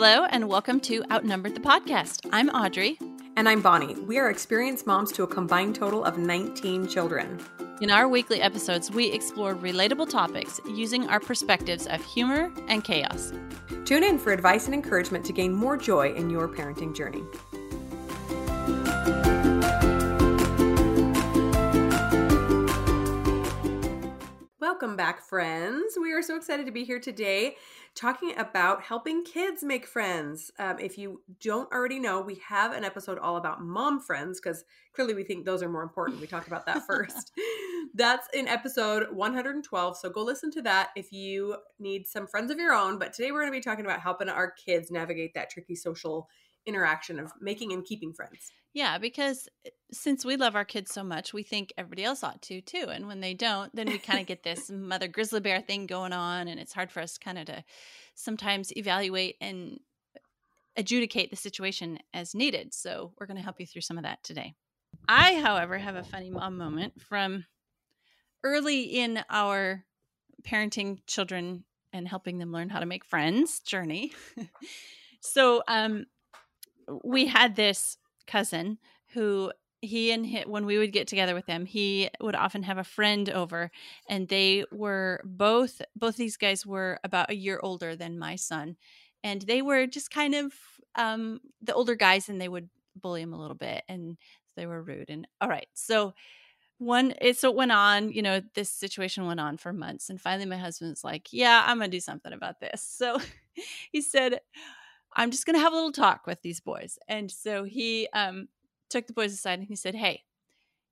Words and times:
Hello, 0.00 0.26
and 0.26 0.48
welcome 0.48 0.78
to 0.82 1.02
Outnumbered 1.10 1.56
the 1.56 1.60
Podcast. 1.60 2.24
I'm 2.30 2.50
Audrey. 2.50 3.00
And 3.36 3.48
I'm 3.48 3.60
Bonnie. 3.60 3.96
We 3.96 4.18
are 4.18 4.30
experienced 4.30 4.86
moms 4.86 5.10
to 5.10 5.24
a 5.24 5.26
combined 5.26 5.74
total 5.74 6.04
of 6.04 6.18
19 6.18 6.86
children. 6.86 7.40
In 7.80 7.90
our 7.90 8.06
weekly 8.06 8.40
episodes, 8.40 8.92
we 8.92 9.10
explore 9.10 9.56
relatable 9.56 10.08
topics 10.08 10.60
using 10.68 11.08
our 11.08 11.18
perspectives 11.18 11.88
of 11.88 12.04
humor 12.04 12.52
and 12.68 12.84
chaos. 12.84 13.32
Tune 13.84 14.04
in 14.04 14.20
for 14.20 14.32
advice 14.32 14.66
and 14.66 14.74
encouragement 14.74 15.24
to 15.24 15.32
gain 15.32 15.52
more 15.52 15.76
joy 15.76 16.14
in 16.14 16.30
your 16.30 16.46
parenting 16.46 16.94
journey. 16.94 17.24
Welcome 24.60 24.94
back, 24.94 25.22
friends. 25.22 25.98
We 26.00 26.12
are 26.12 26.22
so 26.22 26.36
excited 26.36 26.66
to 26.66 26.70
be 26.72 26.84
here 26.84 27.00
today 27.00 27.56
talking 27.98 28.32
about 28.38 28.80
helping 28.80 29.24
kids 29.24 29.64
make 29.64 29.84
friends. 29.84 30.52
Um, 30.58 30.78
if 30.78 30.96
you 30.96 31.20
don't 31.40 31.70
already 31.72 31.98
know, 31.98 32.20
we 32.20 32.36
have 32.46 32.72
an 32.72 32.84
episode 32.84 33.18
all 33.18 33.36
about 33.36 33.60
mom 33.60 33.98
friends 33.98 34.40
because 34.40 34.64
clearly 34.94 35.14
we 35.14 35.24
think 35.24 35.44
those 35.44 35.64
are 35.64 35.68
more 35.68 35.82
important. 35.82 36.20
We 36.20 36.28
talked 36.28 36.46
about 36.46 36.64
that 36.66 36.82
first. 36.86 37.32
That's 37.94 38.28
in 38.32 38.46
episode 38.46 39.12
112. 39.12 39.96
So 39.96 40.10
go 40.10 40.22
listen 40.22 40.52
to 40.52 40.62
that 40.62 40.90
if 40.94 41.10
you 41.10 41.56
need 41.80 42.06
some 42.06 42.28
friends 42.28 42.52
of 42.52 42.58
your 42.58 42.72
own. 42.72 43.00
But 43.00 43.12
today 43.12 43.32
we're 43.32 43.40
going 43.40 43.52
to 43.52 43.58
be 43.58 43.62
talking 43.62 43.84
about 43.84 44.00
helping 44.00 44.28
our 44.28 44.52
kids 44.52 44.92
navigate 44.92 45.34
that 45.34 45.50
tricky 45.50 45.74
social 45.74 46.28
interaction 46.66 47.18
of 47.18 47.32
making 47.40 47.72
and 47.72 47.84
keeping 47.84 48.12
friends. 48.12 48.52
Yeah, 48.78 48.98
because 48.98 49.48
eh, 49.66 49.70
since 49.90 50.24
we 50.24 50.36
love 50.36 50.54
our 50.54 50.64
kids 50.64 50.92
so 50.92 51.02
much, 51.02 51.34
we 51.34 51.42
think 51.42 51.72
everybody 51.76 52.04
else 52.04 52.22
ought 52.22 52.40
to 52.42 52.60
too. 52.60 52.86
And 52.88 53.08
when 53.08 53.18
they 53.18 53.34
don't, 53.34 53.74
then 53.74 53.88
we 53.88 53.98
kind 53.98 54.20
of 54.20 54.26
get 54.26 54.44
this 54.44 54.70
mother 54.70 55.08
grizzly 55.08 55.40
bear 55.40 55.60
thing 55.60 55.86
going 55.86 56.12
on. 56.12 56.46
And 56.46 56.60
it's 56.60 56.72
hard 56.72 56.92
for 56.92 57.00
us 57.00 57.18
kind 57.18 57.38
of 57.38 57.46
to 57.46 57.64
sometimes 58.14 58.72
evaluate 58.76 59.34
and 59.40 59.80
adjudicate 60.76 61.30
the 61.30 61.36
situation 61.36 61.98
as 62.14 62.36
needed. 62.36 62.72
So 62.72 63.14
we're 63.18 63.26
going 63.26 63.36
to 63.36 63.42
help 63.42 63.58
you 63.58 63.66
through 63.66 63.82
some 63.82 63.98
of 63.98 64.04
that 64.04 64.22
today. 64.22 64.54
I, 65.08 65.40
however, 65.40 65.76
have 65.76 65.96
a 65.96 66.04
funny 66.04 66.30
mom 66.30 66.56
moment 66.56 67.02
from 67.02 67.46
early 68.44 68.82
in 68.82 69.24
our 69.28 69.84
parenting 70.44 71.00
children 71.08 71.64
and 71.92 72.06
helping 72.06 72.38
them 72.38 72.52
learn 72.52 72.68
how 72.68 72.78
to 72.78 72.86
make 72.86 73.04
friends 73.04 73.58
journey. 73.58 74.12
so, 75.20 75.64
um, 75.66 76.06
we 77.02 77.26
had 77.26 77.56
this 77.56 77.98
cousin 78.28 78.78
who 79.14 79.50
he 79.80 80.10
and 80.10 80.26
he, 80.26 80.40
when 80.42 80.66
we 80.66 80.78
would 80.78 80.92
get 80.92 81.08
together 81.08 81.34
with 81.34 81.46
them 81.46 81.64
he 81.64 82.08
would 82.20 82.34
often 82.36 82.62
have 82.62 82.78
a 82.78 82.84
friend 82.84 83.30
over 83.30 83.70
and 84.08 84.28
they 84.28 84.64
were 84.72 85.20
both 85.24 85.82
both 85.96 86.16
these 86.16 86.36
guys 86.36 86.66
were 86.66 87.00
about 87.04 87.30
a 87.30 87.36
year 87.36 87.58
older 87.62 87.96
than 87.96 88.18
my 88.18 88.36
son 88.36 88.76
and 89.24 89.42
they 89.42 89.62
were 89.62 89.86
just 89.86 90.10
kind 90.10 90.34
of 90.34 90.52
um 90.96 91.40
the 91.62 91.74
older 91.74 91.94
guys 91.94 92.28
and 92.28 92.40
they 92.40 92.48
would 92.48 92.68
bully 92.96 93.22
him 93.22 93.32
a 93.32 93.40
little 93.40 93.56
bit 93.56 93.82
and 93.88 94.16
they 94.56 94.66
were 94.66 94.82
rude 94.82 95.08
and 95.08 95.26
all 95.40 95.48
right 95.48 95.68
so 95.74 96.12
one 96.78 97.12
it 97.20 97.36
so 97.36 97.50
it 97.50 97.56
went 97.56 97.72
on 97.72 98.10
you 98.12 98.22
know 98.22 98.40
this 98.54 98.70
situation 98.70 99.26
went 99.26 99.40
on 99.40 99.56
for 99.56 99.72
months 99.72 100.10
and 100.10 100.20
finally 100.20 100.46
my 100.46 100.56
husband's 100.56 101.02
like 101.02 101.28
yeah 101.32 101.64
i'm 101.66 101.78
gonna 101.78 101.88
do 101.88 102.00
something 102.00 102.32
about 102.32 102.60
this. 102.60 102.82
So 102.98 103.18
he 103.90 104.02
said 104.02 104.40
I'm 105.14 105.30
just 105.30 105.46
going 105.46 105.56
to 105.56 105.60
have 105.60 105.72
a 105.72 105.76
little 105.76 105.92
talk 105.92 106.26
with 106.26 106.42
these 106.42 106.60
boys. 106.60 106.98
And 107.08 107.30
so 107.30 107.64
he 107.64 108.08
um, 108.12 108.48
took 108.90 109.06
the 109.06 109.12
boys 109.12 109.32
aside 109.32 109.58
and 109.58 109.68
he 109.68 109.76
said, 109.76 109.94
Hey, 109.94 110.24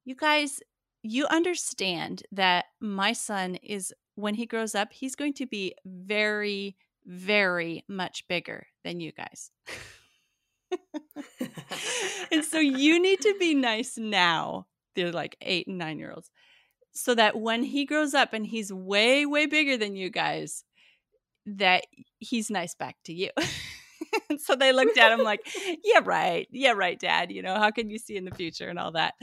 you 0.05 0.15
guys, 0.15 0.61
you 1.03 1.27
understand 1.27 2.23
that 2.33 2.67
my 2.81 3.13
son 3.13 3.57
is, 3.57 3.93
when 4.15 4.35
he 4.35 4.47
grows 4.47 4.75
up, 4.75 4.93
he's 4.93 5.15
going 5.15 5.35
to 5.35 5.47
be 5.47 5.75
very, 5.85 6.77
very 7.05 7.85
much 7.89 8.27
bigger 8.29 8.67
than 8.85 9.01
you 9.01 9.13
guys. 9.13 9.51
and 12.33 12.45
so 12.45 12.59
you 12.59 13.01
need 13.01 13.21
to 13.21 13.35
be 13.39 13.55
nice 13.55 13.97
now. 13.99 14.67
They're 14.95 15.13
like 15.13 15.37
eight 15.41 15.67
and 15.67 15.79
nine 15.79 15.99
year 15.99 16.13
olds. 16.13 16.31
So 16.93 17.15
that 17.15 17.39
when 17.39 17.63
he 17.63 17.85
grows 17.85 18.15
up 18.15 18.33
and 18.33 18.47
he's 18.47 18.73
way, 18.73 19.27
way 19.27 19.47
bigger 19.47 19.77
than 19.77 19.97
you 19.97 20.09
guys, 20.09 20.65
that 21.45 21.85
he's 22.19 22.51
nice 22.51 22.75
back 22.75 22.97
to 23.05 23.13
you. 23.13 23.31
so 24.39 24.57
they 24.57 24.73
looked 24.73 24.99
at 24.99 25.13
him 25.13 25.23
like, 25.23 25.41
yeah, 25.85 26.01
right. 26.05 26.49
Yeah, 26.51 26.73
right, 26.73 26.99
dad. 26.99 27.31
You 27.31 27.43
know, 27.43 27.55
how 27.55 27.71
can 27.71 27.91
you 27.91 27.99
see 27.99 28.17
in 28.17 28.25
the 28.25 28.35
future 28.35 28.69
and 28.69 28.79
all 28.79 28.93
that? 28.93 29.15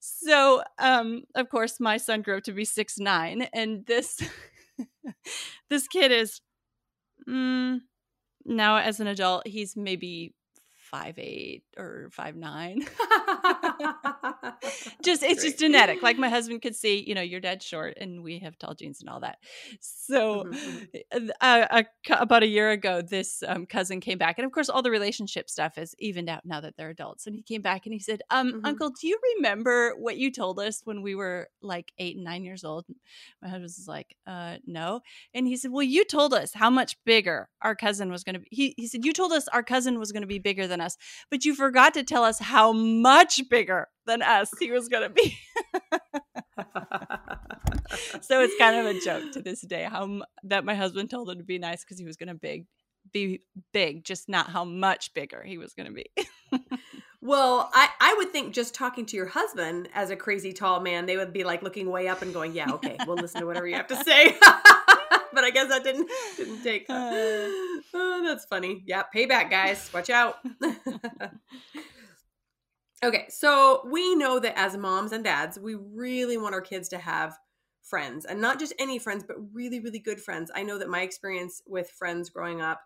So, 0.00 0.62
um, 0.78 1.22
of 1.34 1.48
course, 1.48 1.80
my 1.80 1.96
son 1.96 2.22
grew 2.22 2.36
up 2.36 2.44
to 2.44 2.52
be 2.52 2.64
six 2.64 2.98
nine, 2.98 3.48
and 3.54 3.86
this 3.86 4.20
this 5.70 5.88
kid 5.88 6.12
is 6.12 6.40
mm, 7.28 7.80
now 8.44 8.76
as 8.76 9.00
an 9.00 9.06
adult, 9.06 9.46
he's 9.46 9.76
maybe 9.76 10.34
five 10.94 11.18
eight 11.18 11.64
or 11.76 12.08
five 12.12 12.36
nine. 12.36 12.80
just 15.02 15.22
it's 15.22 15.42
just 15.42 15.58
genetic. 15.58 16.02
Like 16.02 16.18
my 16.18 16.28
husband 16.28 16.62
could 16.62 16.74
see, 16.74 17.04
you 17.06 17.14
know, 17.14 17.20
your 17.20 17.40
dad's 17.40 17.64
short, 17.64 17.94
and 18.00 18.22
we 18.22 18.38
have 18.40 18.58
tall 18.58 18.74
genes 18.74 19.00
and 19.00 19.10
all 19.10 19.20
that. 19.20 19.38
So, 19.80 20.44
mm-hmm. 20.44 21.28
uh, 21.40 21.82
about 22.10 22.42
a 22.42 22.46
year 22.46 22.70
ago, 22.70 23.02
this 23.02 23.42
um, 23.46 23.66
cousin 23.66 24.00
came 24.00 24.18
back, 24.18 24.38
and 24.38 24.46
of 24.46 24.52
course, 24.52 24.68
all 24.68 24.82
the 24.82 24.90
relationship 24.90 25.50
stuff 25.50 25.78
is 25.78 25.94
evened 25.98 26.28
out 26.28 26.44
now 26.44 26.60
that 26.60 26.76
they're 26.76 26.90
adults. 26.90 27.26
And 27.26 27.34
he 27.34 27.42
came 27.42 27.62
back 27.62 27.86
and 27.86 27.92
he 27.92 27.98
said, 27.98 28.22
um, 28.30 28.52
mm-hmm. 28.52 28.66
"Uncle, 28.66 28.90
do 28.90 29.08
you 29.08 29.18
remember 29.36 29.94
what 29.98 30.16
you 30.16 30.30
told 30.30 30.60
us 30.60 30.82
when 30.84 31.02
we 31.02 31.14
were 31.14 31.48
like 31.62 31.92
eight 31.98 32.16
and 32.16 32.24
nine 32.24 32.44
years 32.44 32.64
old?" 32.64 32.84
My 33.42 33.48
husband 33.48 33.64
was 33.64 33.88
like, 33.88 34.16
uh, 34.26 34.56
"No," 34.66 35.00
and 35.32 35.46
he 35.46 35.56
said, 35.56 35.70
"Well, 35.72 35.82
you 35.82 36.04
told 36.04 36.34
us 36.34 36.52
how 36.54 36.70
much 36.70 36.96
bigger 37.04 37.48
our 37.62 37.74
cousin 37.74 38.10
was 38.10 38.24
going 38.24 38.34
to 38.34 38.40
be." 38.40 38.48
He 38.50 38.74
he 38.76 38.86
said, 38.86 39.04
"You 39.04 39.12
told 39.12 39.32
us 39.32 39.48
our 39.48 39.62
cousin 39.62 39.98
was 39.98 40.12
going 40.12 40.22
to 40.22 40.28
be 40.28 40.38
bigger 40.38 40.66
than 40.66 40.80
us, 40.84 40.96
but 41.30 41.44
you 41.44 41.54
forgot 41.54 41.94
to 41.94 42.02
tell 42.02 42.24
us 42.24 42.38
how 42.38 42.72
much 42.72 43.40
bigger 43.48 43.88
than 44.06 44.22
us 44.22 44.50
he 44.60 44.70
was 44.70 44.88
going 44.88 45.02
to 45.02 45.10
be. 45.10 45.36
so 48.20 48.40
it's 48.40 48.54
kind 48.58 48.76
of 48.76 48.86
a 48.86 49.00
joke 49.00 49.32
to 49.32 49.42
this 49.42 49.62
day 49.62 49.84
how 49.84 50.22
that 50.44 50.64
my 50.64 50.74
husband 50.74 51.10
told 51.10 51.30
him 51.30 51.38
to 51.38 51.44
be 51.44 51.58
nice 51.58 51.84
because 51.84 51.98
he 51.98 52.04
was 52.04 52.16
going 52.16 52.28
to 52.28 52.34
big 52.34 52.66
be 53.12 53.42
big, 53.72 54.04
just 54.04 54.28
not 54.28 54.50
how 54.50 54.64
much 54.64 55.12
bigger 55.14 55.42
he 55.42 55.58
was 55.58 55.74
going 55.74 55.86
to 55.86 55.92
be. 55.92 56.06
well, 57.20 57.70
I 57.72 57.88
I 58.00 58.14
would 58.18 58.30
think 58.30 58.54
just 58.54 58.74
talking 58.74 59.06
to 59.06 59.16
your 59.16 59.26
husband 59.26 59.88
as 59.94 60.10
a 60.10 60.16
crazy 60.16 60.52
tall 60.52 60.80
man, 60.80 61.06
they 61.06 61.16
would 61.16 61.32
be 61.32 61.44
like 61.44 61.62
looking 61.62 61.90
way 61.90 62.08
up 62.08 62.22
and 62.22 62.32
going, 62.32 62.52
"Yeah, 62.52 62.72
okay, 62.72 62.96
we'll 63.06 63.16
listen 63.16 63.40
to 63.40 63.46
whatever 63.46 63.66
you 63.66 63.76
have 63.76 63.88
to 63.88 64.04
say." 64.04 64.36
but 65.34 65.44
I 65.44 65.50
guess 65.50 65.68
that 65.68 65.84
didn't 65.84 66.10
didn't 66.36 66.62
take. 66.62 66.86
Uh, 66.88 67.48
oh, 67.94 68.22
that's 68.24 68.44
funny. 68.44 68.82
Yeah, 68.86 69.02
payback, 69.14 69.50
guys. 69.50 69.90
Watch 69.92 70.10
out. 70.10 70.38
okay, 73.04 73.26
so 73.28 73.86
we 73.90 74.14
know 74.14 74.38
that 74.38 74.58
as 74.58 74.76
moms 74.76 75.12
and 75.12 75.24
dads, 75.24 75.58
we 75.58 75.74
really 75.74 76.38
want 76.38 76.54
our 76.54 76.60
kids 76.60 76.88
to 76.90 76.98
have 76.98 77.38
friends, 77.82 78.24
and 78.24 78.40
not 78.40 78.58
just 78.58 78.74
any 78.78 78.98
friends, 78.98 79.24
but 79.26 79.36
really, 79.52 79.80
really 79.80 79.98
good 79.98 80.20
friends. 80.20 80.50
I 80.54 80.62
know 80.62 80.78
that 80.78 80.88
my 80.88 81.02
experience 81.02 81.62
with 81.66 81.90
friends 81.90 82.30
growing 82.30 82.60
up, 82.60 82.80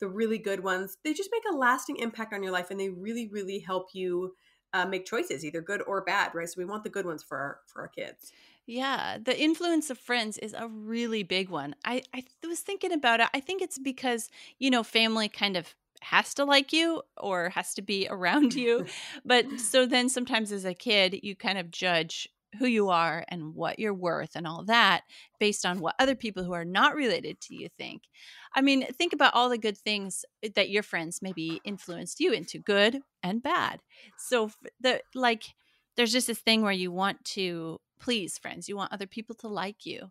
the 0.00 0.08
really 0.08 0.38
good 0.38 0.62
ones, 0.62 0.96
they 1.04 1.12
just 1.12 1.30
make 1.32 1.42
a 1.52 1.56
lasting 1.56 1.96
impact 1.96 2.32
on 2.32 2.42
your 2.42 2.52
life, 2.52 2.70
and 2.70 2.80
they 2.80 2.88
really, 2.88 3.28
really 3.28 3.58
help 3.58 3.88
you. 3.92 4.34
Uh, 4.74 4.84
make 4.84 5.06
choices, 5.06 5.46
either 5.46 5.62
good 5.62 5.80
or 5.86 6.04
bad, 6.04 6.34
right? 6.34 6.46
So 6.46 6.56
we 6.58 6.66
want 6.66 6.84
the 6.84 6.90
good 6.90 7.06
ones 7.06 7.22
for 7.22 7.38
our 7.38 7.60
for 7.68 7.80
our 7.80 7.88
kids. 7.88 8.32
Yeah, 8.68 9.16
the 9.16 9.40
influence 9.40 9.88
of 9.88 9.96
friends 9.96 10.36
is 10.36 10.52
a 10.52 10.68
really 10.68 11.22
big 11.22 11.48
one. 11.48 11.74
I, 11.86 12.02
I 12.12 12.22
was 12.46 12.60
thinking 12.60 12.92
about 12.92 13.20
it. 13.20 13.28
I 13.32 13.40
think 13.40 13.62
it's 13.62 13.78
because, 13.78 14.28
you 14.58 14.68
know, 14.68 14.82
family 14.82 15.30
kind 15.30 15.56
of 15.56 15.74
has 16.02 16.34
to 16.34 16.44
like 16.44 16.70
you 16.70 17.00
or 17.16 17.48
has 17.48 17.72
to 17.74 17.82
be 17.82 18.06
around 18.10 18.52
you. 18.52 18.84
but 19.24 19.46
mm-hmm. 19.46 19.56
so 19.56 19.86
then 19.86 20.10
sometimes 20.10 20.52
as 20.52 20.66
a 20.66 20.74
kid, 20.74 21.20
you 21.22 21.34
kind 21.34 21.56
of 21.56 21.70
judge 21.70 22.28
who 22.58 22.66
you 22.66 22.90
are 22.90 23.24
and 23.28 23.54
what 23.54 23.78
you're 23.78 23.94
worth 23.94 24.32
and 24.34 24.46
all 24.46 24.62
that 24.64 25.04
based 25.40 25.64
on 25.64 25.80
what 25.80 25.94
other 25.98 26.14
people 26.14 26.44
who 26.44 26.52
are 26.52 26.66
not 26.66 26.94
related 26.94 27.40
to 27.40 27.54
you 27.54 27.70
think. 27.78 28.02
I 28.54 28.60
mean, 28.60 28.84
think 28.92 29.14
about 29.14 29.32
all 29.32 29.48
the 29.48 29.56
good 29.56 29.78
things 29.78 30.26
that 30.54 30.68
your 30.68 30.82
friends 30.82 31.22
maybe 31.22 31.62
influenced 31.64 32.20
you 32.20 32.34
into, 32.34 32.58
good 32.58 33.00
and 33.22 33.42
bad. 33.42 33.80
So 34.18 34.50
the 34.78 35.00
like 35.14 35.44
there's 35.96 36.12
just 36.12 36.26
this 36.26 36.38
thing 36.38 36.60
where 36.60 36.70
you 36.70 36.92
want 36.92 37.24
to 37.24 37.80
please 37.98 38.38
friends. 38.38 38.68
You 38.68 38.76
want 38.76 38.92
other 38.92 39.06
people 39.06 39.34
to 39.36 39.48
like 39.48 39.86
you. 39.86 40.10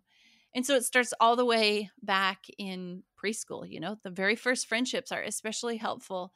And 0.54 0.64
so 0.64 0.74
it 0.74 0.84
starts 0.84 1.12
all 1.20 1.36
the 1.36 1.44
way 1.44 1.90
back 2.02 2.46
in 2.56 3.02
preschool. 3.22 3.68
You 3.68 3.80
know, 3.80 3.96
the 4.02 4.10
very 4.10 4.36
first 4.36 4.66
friendships 4.66 5.12
are 5.12 5.22
especially 5.22 5.76
helpful 5.76 6.32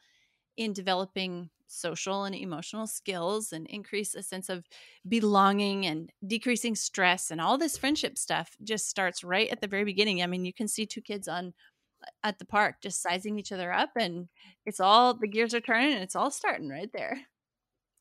in 0.57 0.73
developing 0.73 1.51
social 1.67 2.25
and 2.25 2.35
emotional 2.35 2.87
skills 2.87 3.53
and 3.53 3.67
increase 3.69 4.15
a 4.15 4.23
sense 4.23 4.51
of 4.51 4.67
belonging 5.09 5.87
and 5.87 6.11
decreasing 6.27 6.75
stress 6.75 7.31
and 7.31 7.41
all 7.41 7.57
this 7.57 7.79
friendship 7.79 8.19
stuff 8.19 8.55
just 8.63 8.89
starts 8.89 9.25
right 9.25 9.49
at 9.51 9.63
the 9.63 9.67
very 9.67 9.85
beginning. 9.85 10.23
I 10.23 10.27
mean, 10.27 10.45
you 10.45 10.53
can 10.53 10.69
see 10.69 10.85
two 10.85 11.01
kids 11.01 11.29
on 11.29 11.55
at 12.23 12.39
the 12.39 12.45
park 12.45 12.77
just 12.83 13.01
sizing 13.01 13.39
each 13.39 13.53
other 13.53 13.73
up 13.73 13.91
and 13.97 14.29
it's 14.67 14.81
all 14.81 15.15
the 15.15 15.29
gears 15.29 15.55
are 15.55 15.61
turning 15.61 15.95
and 15.95 16.03
it's 16.03 16.17
all 16.17 16.31
starting 16.31 16.69
right 16.69 16.91
there. 16.93 17.21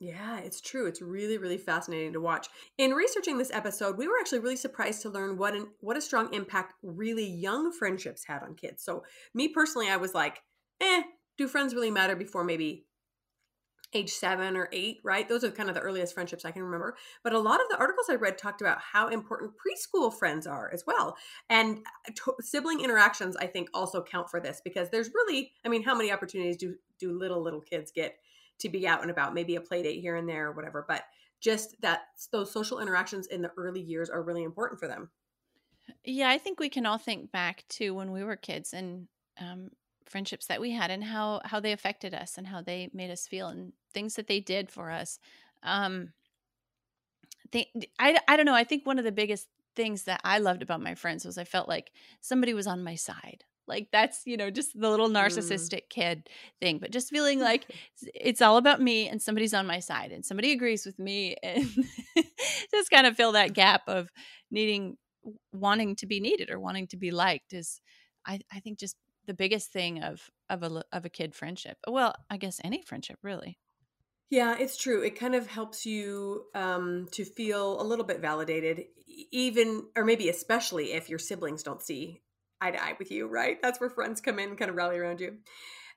Yeah, 0.02 0.40
it's 0.40 0.60
true. 0.60 0.86
It's 0.86 1.00
really, 1.00 1.38
really 1.38 1.58
fascinating 1.58 2.12
to 2.14 2.20
watch. 2.20 2.48
In 2.76 2.90
researching 2.90 3.38
this 3.38 3.52
episode, 3.52 3.96
we 3.96 4.08
were 4.08 4.18
actually 4.18 4.40
really 4.40 4.56
surprised 4.56 5.00
to 5.02 5.08
learn 5.08 5.36
what 5.38 5.54
an, 5.54 5.68
what 5.78 5.96
a 5.96 6.00
strong 6.00 6.34
impact 6.34 6.74
really 6.82 7.24
young 7.24 7.70
friendships 7.70 8.24
had 8.24 8.42
on 8.42 8.56
kids. 8.56 8.82
So, 8.82 9.04
me 9.32 9.46
personally, 9.46 9.88
I 9.88 9.98
was 9.98 10.12
like, 10.12 10.42
eh, 10.80 11.02
do 11.38 11.46
friends 11.46 11.72
really 11.72 11.92
matter 11.92 12.16
before 12.16 12.42
maybe 12.42 12.84
age 13.94 14.10
seven 14.10 14.56
or 14.56 14.68
eight, 14.72 14.98
right? 15.04 15.28
Those 15.28 15.44
are 15.44 15.52
kind 15.52 15.68
of 15.68 15.76
the 15.76 15.82
earliest 15.82 16.14
friendships 16.14 16.44
I 16.44 16.50
can 16.50 16.64
remember. 16.64 16.96
But 17.22 17.34
a 17.34 17.38
lot 17.38 17.60
of 17.60 17.68
the 17.70 17.78
articles 17.78 18.06
I 18.10 18.14
read 18.16 18.38
talked 18.38 18.60
about 18.60 18.80
how 18.80 19.06
important 19.06 19.52
preschool 19.52 20.12
friends 20.12 20.48
are 20.48 20.68
as 20.74 20.82
well. 20.84 21.16
And 21.48 21.78
uh, 22.08 22.32
sibling 22.40 22.80
interactions, 22.80 23.36
I 23.36 23.46
think, 23.46 23.68
also 23.72 24.02
count 24.02 24.30
for 24.30 24.40
this 24.40 24.60
because 24.64 24.90
there's 24.90 25.10
really, 25.14 25.52
I 25.64 25.68
mean, 25.68 25.84
how 25.84 25.94
many 25.94 26.10
opportunities 26.10 26.56
do 26.56 26.74
do 26.98 27.16
little 27.16 27.40
little 27.40 27.60
kids 27.60 27.92
get 27.92 28.16
to 28.62 28.68
be 28.68 28.86
out 28.86 29.02
and 29.02 29.10
about? 29.10 29.34
Maybe 29.34 29.56
a 29.56 29.60
play 29.60 29.82
date 29.82 30.00
here 30.00 30.16
and 30.16 30.28
there 30.28 30.48
or 30.48 30.52
whatever. 30.52 30.84
But 30.88 31.04
just 31.40 31.80
that 31.82 32.02
those 32.30 32.50
social 32.50 32.80
interactions 32.80 33.26
in 33.26 33.42
the 33.42 33.50
early 33.56 33.80
years 33.80 34.10
are 34.10 34.22
really 34.22 34.44
important 34.44 34.80
for 34.80 34.88
them. 34.88 35.10
Yeah, 36.04 36.30
I 36.30 36.38
think 36.38 36.60
we 36.60 36.68
can 36.68 36.86
all 36.86 36.98
think 36.98 37.32
back 37.32 37.64
to 37.70 37.90
when 37.90 38.12
we 38.12 38.22
were 38.22 38.36
kids 38.36 38.72
and 38.72 39.08
um, 39.40 39.70
friendships 40.12 40.46
that 40.46 40.60
we 40.60 40.70
had 40.70 40.90
and 40.90 41.02
how 41.02 41.40
how 41.44 41.58
they 41.58 41.72
affected 41.72 42.14
us 42.14 42.36
and 42.36 42.46
how 42.46 42.60
they 42.60 42.90
made 42.92 43.10
us 43.10 43.26
feel 43.26 43.48
and 43.48 43.72
things 43.94 44.14
that 44.14 44.26
they 44.26 44.40
did 44.40 44.70
for 44.70 44.90
us 44.90 45.18
um 45.62 46.12
they 47.50 47.66
i 47.98 48.18
i 48.28 48.36
don't 48.36 48.46
know 48.46 48.54
i 48.54 48.62
think 48.62 48.84
one 48.84 48.98
of 48.98 49.04
the 49.04 49.10
biggest 49.12 49.48
things 49.74 50.04
that 50.04 50.20
i 50.22 50.38
loved 50.38 50.62
about 50.62 50.82
my 50.82 50.94
friends 50.94 51.24
was 51.24 51.38
i 51.38 51.44
felt 51.44 51.68
like 51.68 51.92
somebody 52.20 52.52
was 52.52 52.66
on 52.66 52.84
my 52.84 52.94
side 52.94 53.44
like 53.72 53.88
that's 53.92 54.22
you 54.26 54.36
know 54.36 54.50
just 54.50 54.78
the 54.78 54.88
little 54.88 55.08
mm. 55.08 55.16
narcissistic 55.16 55.84
mm. 55.84 55.90
kid 55.90 56.28
thing 56.60 56.78
but 56.78 56.90
just 56.90 57.10
feeling 57.10 57.40
like 57.50 57.66
it's 58.14 58.42
all 58.42 58.56
about 58.56 58.80
me 58.80 59.08
and 59.08 59.20
somebody's 59.20 59.54
on 59.54 59.66
my 59.66 59.80
side 59.80 60.12
and 60.12 60.24
somebody 60.24 60.52
agrees 60.52 60.86
with 60.86 60.98
me 60.98 61.36
and 61.42 61.68
just 62.70 62.90
kind 62.90 63.06
of 63.06 63.16
fill 63.16 63.32
that 63.32 63.54
gap 63.54 63.82
of 63.86 64.08
needing 64.50 64.96
wanting 65.52 65.96
to 65.96 66.06
be 66.06 66.20
needed 66.20 66.50
or 66.50 66.58
wanting 66.58 66.86
to 66.86 66.96
be 66.96 67.10
liked 67.10 67.52
is 67.52 67.80
i 68.26 68.38
i 68.52 68.60
think 68.60 68.78
just 68.78 68.96
the 69.26 69.34
biggest 69.34 69.72
thing 69.72 70.02
of 70.02 70.30
of 70.48 70.62
a 70.62 70.82
of 70.92 71.04
a 71.04 71.08
kid 71.08 71.34
friendship. 71.34 71.78
Well, 71.88 72.14
I 72.30 72.36
guess 72.36 72.60
any 72.64 72.82
friendship 72.82 73.18
really. 73.22 73.58
Yeah, 74.30 74.56
it's 74.58 74.78
true. 74.78 75.02
It 75.02 75.18
kind 75.18 75.34
of 75.34 75.46
helps 75.46 75.84
you 75.84 76.44
um, 76.54 77.06
to 77.12 77.24
feel 77.24 77.80
a 77.80 77.84
little 77.84 78.04
bit 78.04 78.20
validated, 78.20 78.84
even 79.30 79.84
or 79.94 80.04
maybe 80.04 80.28
especially 80.28 80.92
if 80.92 81.10
your 81.10 81.18
siblings 81.18 81.62
don't 81.62 81.82
see 81.82 82.22
eye 82.62 82.70
to 82.70 82.82
eye 82.82 82.94
with 82.98 83.10
you. 83.10 83.26
Right? 83.26 83.60
That's 83.60 83.80
where 83.80 83.90
friends 83.90 84.20
come 84.20 84.38
in, 84.38 84.56
kind 84.56 84.70
of 84.70 84.76
rally 84.76 84.98
around 84.98 85.20
you. 85.20 85.38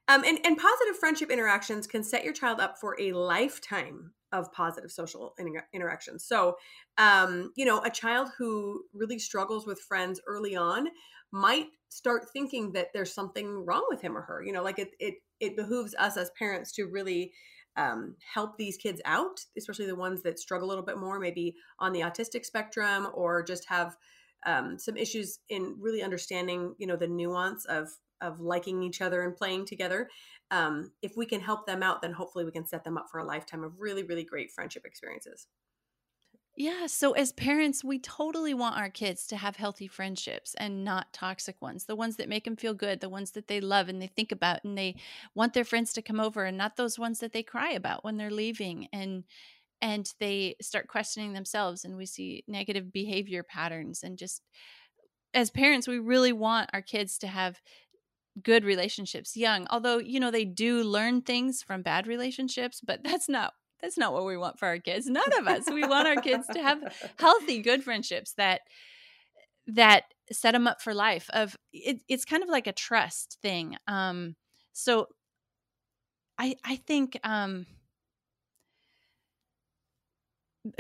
Um, 0.08 0.24
and, 0.24 0.40
and 0.46 0.58
positive 0.58 0.98
friendship 1.00 1.32
interactions 1.32 1.88
can 1.88 2.04
set 2.04 2.24
your 2.24 2.34
child 2.34 2.60
up 2.60 2.78
for 2.80 2.96
a 3.00 3.12
lifetime 3.14 4.12
of 4.32 4.52
positive 4.52 4.92
social 4.92 5.34
inter- 5.40 5.68
interactions. 5.74 6.26
So, 6.26 6.58
um, 6.98 7.52
you 7.56 7.66
know, 7.66 7.82
a 7.84 7.90
child 7.90 8.30
who 8.38 8.84
really 8.94 9.18
struggles 9.18 9.66
with 9.66 9.80
friends 9.80 10.22
early 10.28 10.56
on 10.56 10.88
might 11.32 11.68
start 11.90 12.30
thinking 12.32 12.72
that 12.74 12.90
there's 12.94 13.14
something 13.14 13.66
wrong 13.66 13.86
with 13.90 14.02
him 14.02 14.16
or 14.16 14.22
her. 14.22 14.44
You 14.44 14.54
know, 14.54 14.64
like 14.64 14.80
it 14.80 14.92
it 15.00 15.16
it 15.40 15.56
behooves 15.56 15.96
us 15.96 16.18
as 16.18 16.30
parents 16.38 16.72
to 16.74 16.86
really 16.86 17.34
um, 17.78 18.16
help 18.34 18.58
these 18.58 18.78
kids 18.78 19.02
out, 19.06 19.40
especially 19.58 19.86
the 19.86 19.96
ones 19.96 20.22
that 20.24 20.40
struggle 20.40 20.68
a 20.68 20.70
little 20.70 20.86
bit 20.86 20.98
more, 20.98 21.20
maybe 21.20 21.56
on 21.80 21.92
the 21.92 22.02
autistic 22.02 22.46
spectrum, 22.46 23.08
or 23.14 23.44
just 23.44 23.68
have 23.68 23.98
um, 24.46 24.78
some 24.78 24.98
issues 24.98 25.40
in 25.50 25.76
really 25.80 26.04
understanding, 26.04 26.76
you 26.78 26.88
know, 26.88 26.96
the 26.96 27.08
nuance 27.08 27.66
of 27.66 27.90
of 28.22 28.40
liking 28.40 28.82
each 28.82 29.02
other 29.02 29.24
and 29.24 29.36
playing 29.36 29.66
together. 29.66 30.10
Um, 30.52 30.92
if 31.02 31.18
we 31.18 31.26
can 31.26 31.42
help 31.42 31.66
them 31.66 31.84
out, 31.84 32.02
then 32.02 32.14
hopefully 32.14 32.46
we 32.46 32.52
can 32.52 32.66
set 32.66 32.84
them 32.84 32.98
up 32.98 33.08
for 33.12 33.20
a 33.20 33.26
lifetime 33.26 33.64
of 33.64 33.74
really, 33.80 34.04
really 34.04 34.24
great 34.24 34.52
friendship 34.52 34.86
experiences. 34.86 35.48
Yeah. 36.58 36.88
So, 36.88 37.12
as 37.12 37.34
parents, 37.34 37.84
we 37.84 38.00
totally 38.00 38.54
want 38.54 38.78
our 38.78 38.90
kids 38.90 39.28
to 39.28 39.36
have 39.36 39.58
healthy 39.58 39.90
friendships 39.90 40.56
and 40.58 40.86
not 40.86 41.12
toxic 41.12 41.62
ones, 41.62 41.84
the 41.84 41.98
ones 41.98 42.16
that 42.16 42.30
make 42.30 42.46
them 42.46 42.56
feel 42.56 42.74
good, 42.74 43.02
the 43.02 43.10
ones 43.10 43.32
that 43.32 43.48
they 43.48 43.60
love 43.60 43.90
and 43.90 44.02
they 44.02 44.08
think 44.08 44.32
about 44.32 44.64
and 44.64 44.78
they 44.78 44.96
want 45.34 45.54
their 45.54 45.66
friends 45.66 45.92
to 45.94 46.02
come 46.02 46.22
over, 46.22 46.46
and 46.46 46.58
not 46.58 46.78
those 46.78 46.98
ones 46.98 47.20
that 47.20 47.34
they 47.34 47.44
cry 47.44 47.72
about 47.72 48.06
when 48.06 48.16
they're 48.16 48.32
leaving 48.32 48.88
and 48.94 49.26
and 49.82 50.14
they 50.20 50.56
start 50.62 50.88
questioning 50.88 51.34
themselves 51.34 51.84
and 51.84 51.98
we 51.98 52.06
see 52.06 52.44
negative 52.48 52.92
behavior 52.92 53.44
patterns 53.44 54.04
and 54.04 54.18
just 54.18 54.42
as 55.34 55.50
parents 55.50 55.88
we 55.88 56.00
really 56.00 56.34
want 56.34 56.70
our 56.74 56.82
kids 56.82 57.18
to 57.18 57.28
have 57.28 57.62
good 58.44 58.64
relationships 58.64 59.38
young 59.38 59.66
although 59.70 59.98
you 59.98 60.20
know 60.20 60.32
they 60.32 60.46
do 60.46 60.84
learn 60.84 61.22
things 61.22 61.62
from 61.62 61.82
bad 61.82 62.08
relationships 62.08 62.82
but 62.86 63.02
that's 63.04 63.30
not 63.30 63.54
that's 63.82 63.98
not 63.98 64.14
what 64.14 64.26
we 64.26 64.38
want 64.38 64.58
for 64.58 64.68
our 64.68 64.80
kids. 64.80 65.06
None 65.06 65.34
of 65.38 65.48
us. 65.48 65.66
We 65.70 65.86
want 65.86 66.08
our 66.08 66.16
kids 66.16 66.48
to 66.54 66.62
have 66.62 66.80
healthy 67.20 67.62
good 67.62 67.84
friendships 67.84 68.34
that 68.34 68.62
that 69.68 70.06
set 70.32 70.54
them 70.54 70.68
up 70.68 70.82
for 70.82 70.94
life 70.94 71.30
of 71.34 71.56
it, 71.72 72.02
it's 72.08 72.26
kind 72.26 72.44
of 72.44 72.50
like 72.50 72.68
a 72.68 72.74
trust 72.74 73.38
thing 73.42 73.76
um 73.88 74.36
so 74.74 75.08
i 76.38 76.56
i 76.64 76.76
think 76.76 77.20
um 77.24 77.66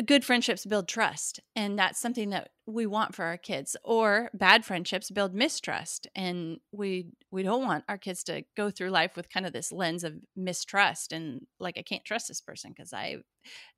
good 0.05 0.25
friendships 0.25 0.65
build 0.65 0.87
trust 0.87 1.39
and 1.55 1.77
that's 1.77 1.99
something 1.99 2.31
that 2.31 2.49
we 2.65 2.85
want 2.87 3.13
for 3.13 3.25
our 3.25 3.37
kids 3.37 3.75
or 3.83 4.29
bad 4.33 4.65
friendships 4.65 5.11
build 5.11 5.33
mistrust 5.33 6.07
and 6.15 6.57
we 6.71 7.07
we 7.29 7.43
don't 7.43 7.63
want 7.63 7.83
our 7.87 7.97
kids 7.97 8.23
to 8.23 8.43
go 8.57 8.71
through 8.71 8.89
life 8.89 9.15
with 9.15 9.29
kind 9.29 9.45
of 9.45 9.53
this 9.53 9.71
lens 9.71 10.03
of 10.03 10.13
mistrust 10.35 11.11
and 11.11 11.41
like 11.59 11.77
i 11.77 11.83
can't 11.83 12.03
trust 12.05 12.27
this 12.27 12.41
person 12.41 12.73
because 12.75 12.93
i 12.93 13.17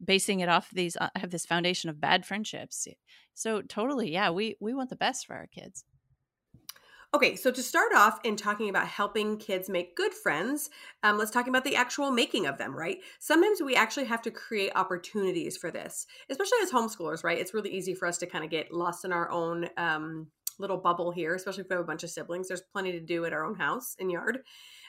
basing 0.04 0.39
it 0.39 0.50
off 0.50 0.69
these 0.71 0.95
uh, 0.98 1.09
i 1.15 1.19
have 1.19 1.31
this 1.31 1.45
foundation 1.45 1.89
of 1.89 2.00
bad 2.00 2.25
friendships. 2.25 2.88
So 3.33 3.62
totally 3.62 4.12
yeah 4.12 4.30
we 4.30 4.56
we 4.62 4.74
want 4.74 4.89
the 4.89 4.95
best 4.95 5.27
for 5.27 5.36
our 5.36 5.48
kids 5.48 5.83
Okay, 7.13 7.38
so 7.38 7.51
to 7.51 7.63
start 7.63 7.94
off 7.95 8.19
in 8.25 8.36
talking 8.36 8.68
about 8.69 8.86
helping 8.86 9.38
kids 9.38 9.69
make 9.69 9.95
good 9.95 10.13
friends, 10.13 10.69
um, 11.04 11.18
let's 11.18 11.31
talk 11.31 11.48
about 11.48 11.63
the 11.63 11.75
actual 11.75 12.12
making 12.12 12.45
of 12.45 12.57
them, 12.57 12.75
right? 12.75 12.98
Sometimes 13.19 13.62
we 13.62 13.75
actually 13.75 14.06
have 14.06 14.21
to 14.24 14.31
create 14.31 14.74
opportunities 14.75 15.56
for 15.56 15.71
this, 15.71 16.06
especially 16.30 16.57
as 16.62 16.71
homeschoolers, 16.71 17.24
right? 17.24 17.38
It's 17.38 17.54
really 17.54 17.74
easy 17.74 17.94
for 17.94 18.09
us 18.09 18.18
to 18.18 18.25
kind 18.25 18.44
of 18.44 18.51
get 18.51 18.74
lost 18.74 19.06
in 19.06 19.13
our 19.13 19.31
own 19.31 19.69
um, 19.77 20.27
little 20.59 20.75
bubble 20.75 21.12
here, 21.12 21.33
especially 21.33 21.62
if 21.62 21.69
we 21.69 21.75
have 21.75 21.83
a 21.83 21.88
bunch 21.88 22.04
of 22.04 22.09
siblings. 22.09 22.50
There's 22.50 22.63
plenty 22.74 22.92
to 22.92 23.00
do 23.00 23.24
at 23.24 23.31
our 23.31 23.45
own 23.45 23.56
house 23.56 23.95
and 24.00 24.12
yard. 24.12 24.39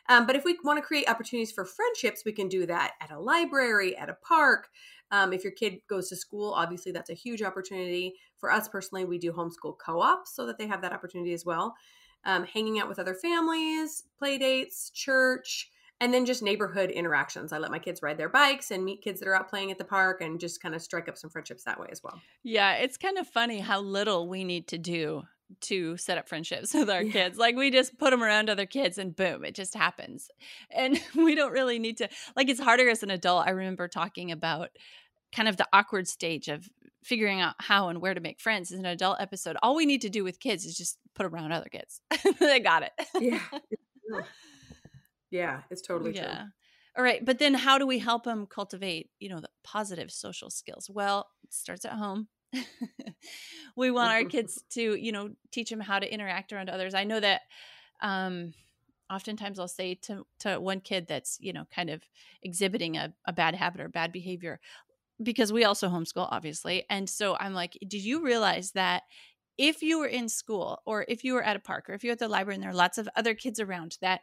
Um, 0.08 0.26
but 0.26 0.34
if 0.34 0.44
we 0.44 0.58
want 0.64 0.78
to 0.78 0.82
create 0.82 1.08
opportunities 1.08 1.52
for 1.52 1.64
friendships, 1.64 2.24
we 2.26 2.32
can 2.32 2.48
do 2.48 2.66
that 2.66 2.94
at 3.00 3.12
a 3.12 3.20
library, 3.20 3.96
at 3.96 4.08
a 4.08 4.16
park. 4.26 4.70
Um, 5.12 5.32
if 5.32 5.44
your 5.44 5.52
kid 5.52 5.82
goes 5.88 6.08
to 6.08 6.16
school, 6.16 6.52
obviously 6.52 6.90
that's 6.90 7.10
a 7.10 7.14
huge 7.14 7.42
opportunity. 7.42 8.14
For 8.38 8.50
us 8.50 8.68
personally, 8.68 9.04
we 9.04 9.18
do 9.18 9.32
homeschool 9.32 9.78
co 9.78 10.00
ops 10.00 10.34
so 10.34 10.46
that 10.46 10.58
they 10.58 10.66
have 10.66 10.82
that 10.82 10.92
opportunity 10.92 11.32
as 11.32 11.44
well 11.44 11.76
um, 12.28 12.44
hanging 12.44 12.78
out 12.78 12.88
with 12.88 12.98
other 12.98 13.14
families, 13.14 14.04
play 14.18 14.36
dates, 14.36 14.90
church, 14.90 15.70
and 15.98 16.12
then 16.12 16.26
just 16.26 16.42
neighborhood 16.42 16.90
interactions. 16.90 17.52
I 17.52 17.58
let 17.58 17.70
my 17.70 17.78
kids 17.78 18.02
ride 18.02 18.18
their 18.18 18.28
bikes 18.28 18.70
and 18.70 18.84
meet 18.84 19.02
kids 19.02 19.18
that 19.18 19.28
are 19.28 19.34
out 19.34 19.48
playing 19.48 19.70
at 19.70 19.78
the 19.78 19.84
park 19.84 20.20
and 20.20 20.38
just 20.38 20.62
kind 20.62 20.74
of 20.74 20.82
strike 20.82 21.08
up 21.08 21.16
some 21.16 21.30
friendships 21.30 21.64
that 21.64 21.80
way 21.80 21.88
as 21.90 22.04
well. 22.04 22.20
Yeah, 22.44 22.74
it's 22.74 22.98
kind 22.98 23.16
of 23.16 23.26
funny 23.26 23.60
how 23.60 23.80
little 23.80 24.28
we 24.28 24.44
need 24.44 24.68
to 24.68 24.78
do 24.78 25.22
to 25.62 25.96
set 25.96 26.18
up 26.18 26.28
friendships 26.28 26.74
with 26.74 26.90
our 26.90 27.02
yeah. 27.02 27.12
kids. 27.12 27.38
Like 27.38 27.56
we 27.56 27.70
just 27.70 27.98
put 27.98 28.10
them 28.10 28.22
around 28.22 28.50
other 28.50 28.66
kids 28.66 28.98
and 28.98 29.16
boom, 29.16 29.42
it 29.42 29.54
just 29.54 29.74
happens. 29.74 30.30
And 30.70 31.00
we 31.16 31.34
don't 31.34 31.52
really 31.52 31.78
need 31.78 31.96
to 31.96 32.10
like 32.36 32.50
it's 32.50 32.60
harder 32.60 32.90
as 32.90 33.02
an 33.02 33.10
adult. 33.10 33.46
I 33.46 33.50
remember 33.50 33.88
talking 33.88 34.30
about 34.30 34.68
kind 35.32 35.48
of 35.48 35.56
the 35.56 35.66
awkward 35.72 36.08
stage 36.08 36.48
of 36.48 36.68
figuring 37.08 37.40
out 37.40 37.54
how 37.58 37.88
and 37.88 38.02
where 38.02 38.12
to 38.12 38.20
make 38.20 38.38
friends 38.38 38.70
is 38.70 38.78
an 38.78 38.84
adult 38.84 39.16
episode. 39.18 39.56
All 39.62 39.74
we 39.74 39.86
need 39.86 40.02
to 40.02 40.10
do 40.10 40.22
with 40.22 40.38
kids 40.38 40.66
is 40.66 40.76
just 40.76 40.98
put 41.14 41.24
around 41.24 41.52
other 41.52 41.68
kids. 41.70 42.02
they 42.38 42.60
got 42.60 42.82
it. 42.82 42.92
yeah. 43.18 43.40
Yeah, 45.30 45.60
it's 45.70 45.82
totally 45.82 46.14
yeah. 46.14 46.24
true. 46.24 46.44
All 46.96 47.04
right, 47.04 47.22
but 47.22 47.38
then 47.38 47.52
how 47.52 47.76
do 47.76 47.86
we 47.86 47.98
help 47.98 48.24
them 48.24 48.46
cultivate, 48.46 49.10
you 49.18 49.28
know, 49.28 49.40
the 49.40 49.50
positive 49.62 50.10
social 50.10 50.48
skills? 50.48 50.90
Well, 50.90 51.26
it 51.44 51.52
starts 51.52 51.84
at 51.84 51.92
home. 51.92 52.28
we 53.76 53.90
want 53.90 54.10
our 54.10 54.24
kids 54.24 54.64
to, 54.70 54.94
you 54.94 55.12
know, 55.12 55.28
teach 55.52 55.68
them 55.68 55.80
how 55.80 55.98
to 55.98 56.10
interact 56.10 56.50
around 56.50 56.70
others. 56.70 56.94
I 56.94 57.04
know 57.04 57.20
that 57.20 57.42
um 58.00 58.54
oftentimes 59.10 59.58
I'll 59.58 59.68
say 59.68 59.96
to 60.02 60.26
to 60.40 60.58
one 60.58 60.80
kid 60.80 61.06
that's, 61.06 61.36
you 61.40 61.52
know, 61.52 61.66
kind 61.74 61.90
of 61.90 62.02
exhibiting 62.42 62.96
a, 62.96 63.12
a 63.26 63.34
bad 63.34 63.54
habit 63.54 63.82
or 63.82 63.88
bad 63.88 64.10
behavior, 64.10 64.58
because 65.22 65.52
we 65.52 65.64
also 65.64 65.88
homeschool, 65.88 66.28
obviously. 66.30 66.84
And 66.88 67.08
so 67.08 67.36
I'm 67.38 67.54
like, 67.54 67.76
did 67.86 68.04
you 68.04 68.22
realize 68.22 68.72
that 68.72 69.02
if 69.56 69.82
you 69.82 69.98
were 69.98 70.06
in 70.06 70.28
school 70.28 70.80
or 70.86 71.04
if 71.08 71.24
you 71.24 71.34
were 71.34 71.42
at 71.42 71.56
a 71.56 71.60
park 71.60 71.90
or 71.90 71.94
if 71.94 72.04
you're 72.04 72.12
at 72.12 72.18
the 72.18 72.28
library 72.28 72.54
and 72.54 72.62
there 72.62 72.70
are 72.70 72.74
lots 72.74 72.96
of 72.96 73.08
other 73.16 73.34
kids 73.34 73.58
around 73.58 73.98
that 74.00 74.20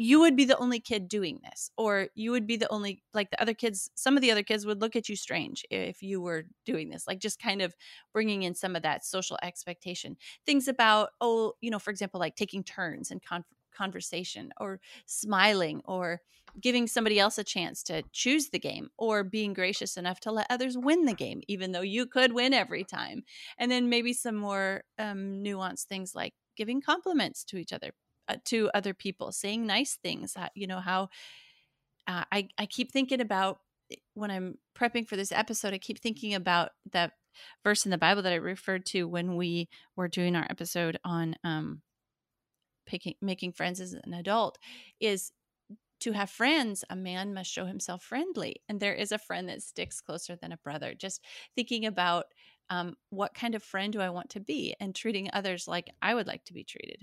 you 0.00 0.20
would 0.20 0.36
be 0.36 0.44
the 0.44 0.56
only 0.58 0.78
kid 0.78 1.08
doing 1.08 1.40
this 1.42 1.72
or 1.76 2.06
you 2.14 2.30
would 2.30 2.46
be 2.46 2.56
the 2.56 2.70
only 2.70 3.02
like 3.14 3.30
the 3.30 3.42
other 3.42 3.52
kids 3.52 3.90
some 3.96 4.16
of 4.16 4.20
the 4.20 4.30
other 4.30 4.44
kids 4.44 4.64
would 4.64 4.80
look 4.80 4.94
at 4.94 5.08
you 5.08 5.16
strange 5.16 5.64
if 5.72 6.02
you 6.02 6.20
were 6.20 6.44
doing 6.64 6.88
this 6.88 7.04
like 7.08 7.18
just 7.18 7.42
kind 7.42 7.60
of 7.60 7.74
bringing 8.12 8.44
in 8.44 8.54
some 8.54 8.76
of 8.76 8.82
that 8.82 9.04
social 9.04 9.36
expectation 9.42 10.16
things 10.46 10.68
about 10.68 11.10
oh 11.20 11.52
you 11.60 11.68
know 11.68 11.80
for 11.80 11.90
example 11.90 12.20
like 12.20 12.36
taking 12.36 12.62
turns 12.62 13.10
and 13.10 13.20
con- 13.24 13.44
conversation 13.78 14.50
or 14.60 14.80
smiling 15.06 15.80
or 15.84 16.20
giving 16.60 16.86
somebody 16.86 17.18
else 17.20 17.38
a 17.38 17.44
chance 17.44 17.82
to 17.84 18.02
choose 18.12 18.48
the 18.48 18.58
game 18.58 18.88
or 18.96 19.22
being 19.22 19.52
gracious 19.52 19.96
enough 19.96 20.18
to 20.18 20.32
let 20.32 20.46
others 20.50 20.76
win 20.76 21.04
the 21.04 21.14
game 21.14 21.40
even 21.46 21.72
though 21.72 21.82
you 21.82 22.04
could 22.06 22.32
win 22.32 22.52
every 22.52 22.82
time 22.82 23.22
and 23.58 23.70
then 23.70 23.88
maybe 23.88 24.12
some 24.12 24.34
more 24.34 24.82
um, 24.98 25.42
nuanced 25.44 25.84
things 25.84 26.14
like 26.14 26.34
giving 26.56 26.80
compliments 26.80 27.44
to 27.44 27.56
each 27.56 27.72
other 27.72 27.92
uh, 28.28 28.36
to 28.44 28.70
other 28.74 28.92
people, 28.92 29.32
saying 29.32 29.66
nice 29.66 29.96
things. 30.02 30.36
You 30.54 30.66
know 30.66 30.80
how 30.80 31.08
uh, 32.06 32.24
I 32.30 32.48
I 32.58 32.66
keep 32.66 32.92
thinking 32.92 33.22
about 33.22 33.60
eh, 33.90 33.96
when 34.14 34.30
I'm 34.30 34.58
prepping 34.78 35.08
for 35.08 35.16
this 35.16 35.32
episode. 35.32 35.72
I 35.72 35.78
keep 35.78 36.00
thinking 36.00 36.34
about 36.34 36.72
that 36.92 37.12
verse 37.64 37.86
in 37.86 37.90
the 37.90 37.98
Bible 37.98 38.22
that 38.22 38.32
I 38.32 38.36
referred 38.36 38.84
to 38.86 39.04
when 39.04 39.36
we 39.36 39.68
were 39.96 40.08
doing 40.08 40.36
our 40.36 40.46
episode 40.50 40.98
on 41.04 41.36
um, 41.42 41.80
picking, 42.88 43.14
making 43.22 43.52
friends 43.52 43.80
as 43.80 43.92
an 43.92 44.14
adult. 44.14 44.58
Is 44.98 45.30
to 46.00 46.12
have 46.12 46.30
friends, 46.30 46.84
a 46.90 46.96
man 46.96 47.34
must 47.34 47.50
show 47.50 47.66
himself 47.66 48.02
friendly. 48.02 48.62
And 48.68 48.80
there 48.80 48.94
is 48.94 49.12
a 49.12 49.18
friend 49.18 49.48
that 49.48 49.62
sticks 49.62 50.00
closer 50.00 50.36
than 50.36 50.52
a 50.52 50.56
brother. 50.58 50.94
Just 50.94 51.24
thinking 51.56 51.86
about 51.86 52.26
um, 52.70 52.96
what 53.10 53.34
kind 53.34 53.54
of 53.54 53.62
friend 53.62 53.92
do 53.92 54.00
I 54.00 54.10
want 54.10 54.30
to 54.30 54.40
be 54.40 54.74
and 54.80 54.94
treating 54.94 55.30
others 55.32 55.68
like 55.68 55.90
I 56.02 56.14
would 56.14 56.26
like 56.26 56.44
to 56.46 56.54
be 56.54 56.64
treated. 56.64 57.02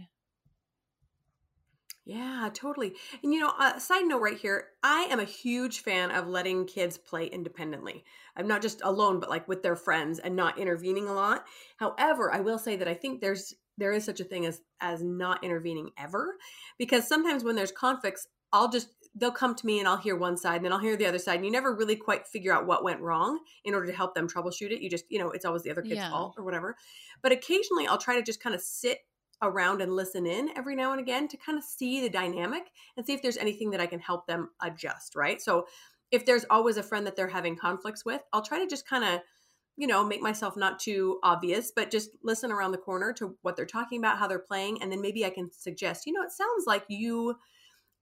Yeah, 2.08 2.52
totally. 2.54 2.96
And 3.24 3.34
you 3.34 3.40
know, 3.40 3.54
uh, 3.58 3.80
side 3.80 4.06
note 4.06 4.22
right 4.22 4.38
here, 4.38 4.74
I 4.84 5.08
am 5.10 5.20
a 5.20 5.24
huge 5.24 5.80
fan 5.80 6.12
of 6.12 6.28
letting 6.28 6.68
kids 6.68 7.00
play 7.00 7.26
independently. 7.26 8.06
I'm 8.36 8.48
not 8.48 8.62
just 8.62 8.82
alone, 8.84 9.20
but 9.20 9.30
like 9.30 9.48
with 9.48 9.64
their 9.64 9.76
friends 9.76 10.20
and 10.20 10.36
not 10.36 10.60
intervening 10.60 11.08
a 11.08 11.14
lot. 11.14 11.48
However, 11.78 12.32
I 12.32 12.42
will 12.42 12.60
say 12.60 12.76
that 12.76 12.88
I 12.88 12.94
think 12.94 13.22
there's 13.22 13.56
there 13.78 13.92
is 13.92 14.04
such 14.04 14.20
a 14.20 14.24
thing 14.24 14.46
as 14.46 14.62
as 14.82 15.04
not 15.04 15.44
intervening 15.44 15.92
ever 15.98 16.36
because 16.78 17.08
sometimes 17.08 17.44
when 17.44 17.56
there's 17.56 17.72
conflicts, 17.72 18.28
I'll 18.54 18.70
just 18.70 18.90
they'll 19.16 19.32
come 19.32 19.56
to 19.56 19.66
me 19.66 19.80
and 19.80 19.88
I'll 19.88 19.98
hear 19.98 20.16
one 20.16 20.38
side 20.38 20.58
and 20.58 20.66
then 20.66 20.74
I'll 20.74 20.80
hear 20.80 20.98
the 20.98 21.06
other 21.06 21.20
side 21.20 21.36
and 21.36 21.46
you 21.46 21.52
never 21.52 21.74
really 21.74 21.96
quite 21.96 22.28
figure 22.28 22.54
out 22.54 22.68
what 22.68 22.84
went 22.84 23.00
wrong 23.00 23.40
in 23.64 23.74
order 23.74 23.88
to 23.88 23.94
help 23.94 24.14
them 24.14 24.28
troubleshoot 24.28 24.72
it. 24.72 24.82
You 24.82 24.90
just, 24.90 25.06
you 25.10 25.20
know, 25.20 25.32
it's 25.32 25.46
always 25.46 25.64
the 25.64 25.72
other 25.72 25.82
kid's 25.82 25.96
yeah. 25.96 26.10
fault 26.10 26.36
or 26.38 26.44
whatever. 26.44 26.76
But 27.22 27.32
occasionally 27.32 27.88
I'll 27.88 27.98
try 27.98 28.16
to 28.16 28.22
just 28.22 28.42
kind 28.42 28.54
of 28.54 28.62
sit 28.62 29.00
around 29.42 29.82
and 29.82 29.96
listen 29.96 30.26
in 30.26 30.50
every 30.58 30.76
now 30.76 30.92
and 30.92 31.00
again 31.00 31.28
to 31.30 31.38
kind 31.38 31.58
of 31.58 31.64
see 31.64 32.02
the 32.02 32.10
dynamic 32.10 32.64
and 32.98 33.06
see 33.06 33.14
if 33.14 33.22
there's 33.22 33.38
anything 33.38 33.72
that 33.72 33.80
I 33.80 33.86
can 33.86 34.00
help 34.00 34.28
them 34.28 34.50
adjust, 34.62 35.16
right? 35.16 35.42
So 35.42 35.68
if 36.12 36.26
there's 36.26 36.46
always 36.50 36.78
a 36.78 36.84
friend 36.84 37.06
that 37.08 37.16
they're 37.16 37.28
having 37.28 37.56
conflicts 37.56 38.06
with, 38.06 38.22
I'll 38.34 38.42
try 38.42 38.60
to 38.60 38.68
just 38.68 38.88
kind 38.88 39.04
of 39.04 39.22
you 39.78 39.88
know, 39.88 40.04
make 40.04 40.22
myself 40.22 40.56
not 40.56 40.80
too 40.80 41.20
obvious, 41.24 41.72
but 41.76 41.92
just 41.92 42.12
listen 42.24 42.52
around 42.52 42.72
the 42.72 42.78
corner 42.78 43.14
to 43.14 43.36
what 43.42 43.56
they're 43.56 43.66
talking 43.66 44.00
about, 44.00 44.18
how 44.18 44.28
they're 44.28 44.40
playing, 44.40 44.82
and 44.82 44.92
then 44.92 45.02
maybe 45.02 45.26
I 45.26 45.30
can 45.30 45.52
suggest, 45.52 46.06
you 46.06 46.14
know, 46.14 46.22
it 46.22 46.32
sounds 46.32 46.66
like 46.66 46.86
you 46.88 47.36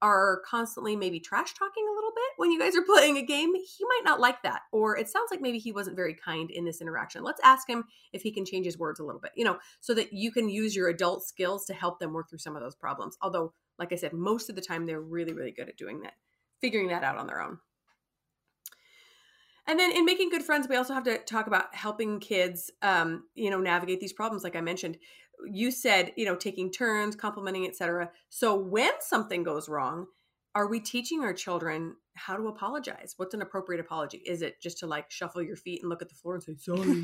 are 0.01 0.41
constantly 0.45 0.95
maybe 0.95 1.19
trash 1.19 1.53
talking 1.53 1.85
a 1.89 1.95
little 1.95 2.11
bit 2.13 2.23
when 2.37 2.51
you 2.51 2.59
guys 2.59 2.75
are 2.75 2.81
playing 2.81 3.17
a 3.17 3.25
game, 3.25 3.53
he 3.55 3.85
might 3.85 4.01
not 4.03 4.19
like 4.19 4.41
that. 4.43 4.61
Or 4.71 4.97
it 4.97 5.07
sounds 5.07 5.29
like 5.31 5.41
maybe 5.41 5.59
he 5.59 5.71
wasn't 5.71 5.95
very 5.95 6.13
kind 6.13 6.51
in 6.51 6.65
this 6.65 6.81
interaction. 6.81 7.23
Let's 7.23 7.41
ask 7.43 7.69
him 7.69 7.85
if 8.11 8.21
he 8.21 8.31
can 8.31 8.45
change 8.45 8.65
his 8.65 8.77
words 8.77 8.99
a 8.99 9.03
little 9.03 9.21
bit, 9.21 9.31
you 9.35 9.45
know, 9.45 9.57
so 9.79 9.93
that 9.93 10.11
you 10.11 10.31
can 10.31 10.49
use 10.49 10.75
your 10.75 10.89
adult 10.89 11.23
skills 11.23 11.65
to 11.65 11.73
help 11.73 11.99
them 11.99 12.13
work 12.13 12.29
through 12.29 12.39
some 12.39 12.55
of 12.55 12.61
those 12.61 12.75
problems. 12.75 13.17
Although, 13.21 13.53
like 13.79 13.93
I 13.93 13.95
said, 13.95 14.13
most 14.13 14.49
of 14.49 14.55
the 14.55 14.61
time 14.61 14.85
they're 14.85 15.01
really, 15.01 15.33
really 15.33 15.51
good 15.51 15.69
at 15.69 15.77
doing 15.77 16.01
that, 16.01 16.13
figuring 16.61 16.89
that 16.89 17.03
out 17.03 17.17
on 17.17 17.27
their 17.27 17.41
own. 17.41 17.59
And 19.67 19.79
then 19.79 19.91
in 19.91 20.05
making 20.05 20.29
good 20.29 20.43
friends, 20.43 20.67
we 20.67 20.75
also 20.75 20.93
have 20.93 21.05
to 21.05 21.19
talk 21.19 21.47
about 21.47 21.73
helping 21.73 22.19
kids, 22.19 22.69
um, 22.81 23.23
you 23.33 23.49
know, 23.49 23.59
navigate 23.59 23.99
these 23.99 24.13
problems. 24.13 24.43
Like 24.43 24.55
I 24.55 24.61
mentioned, 24.61 24.97
you 25.49 25.71
said, 25.71 26.11
you 26.17 26.25
know, 26.25 26.35
taking 26.35 26.71
turns, 26.71 27.15
complimenting, 27.15 27.65
etc. 27.65 28.11
So 28.29 28.55
when 28.55 28.91
something 28.99 29.43
goes 29.43 29.69
wrong, 29.69 30.07
are 30.55 30.67
we 30.67 30.79
teaching 30.79 31.23
our 31.23 31.33
children 31.33 31.95
how 32.15 32.35
to 32.35 32.47
apologize? 32.47 33.15
What's 33.17 33.33
an 33.33 33.41
appropriate 33.41 33.79
apology? 33.79 34.21
Is 34.25 34.41
it 34.41 34.61
just 34.61 34.77
to 34.79 34.87
like 34.87 35.09
shuffle 35.09 35.41
your 35.41 35.55
feet 35.55 35.81
and 35.81 35.89
look 35.89 36.01
at 36.01 36.09
the 36.09 36.15
floor 36.15 36.35
and 36.35 36.43
say 36.43 36.55
sorry? 36.57 37.03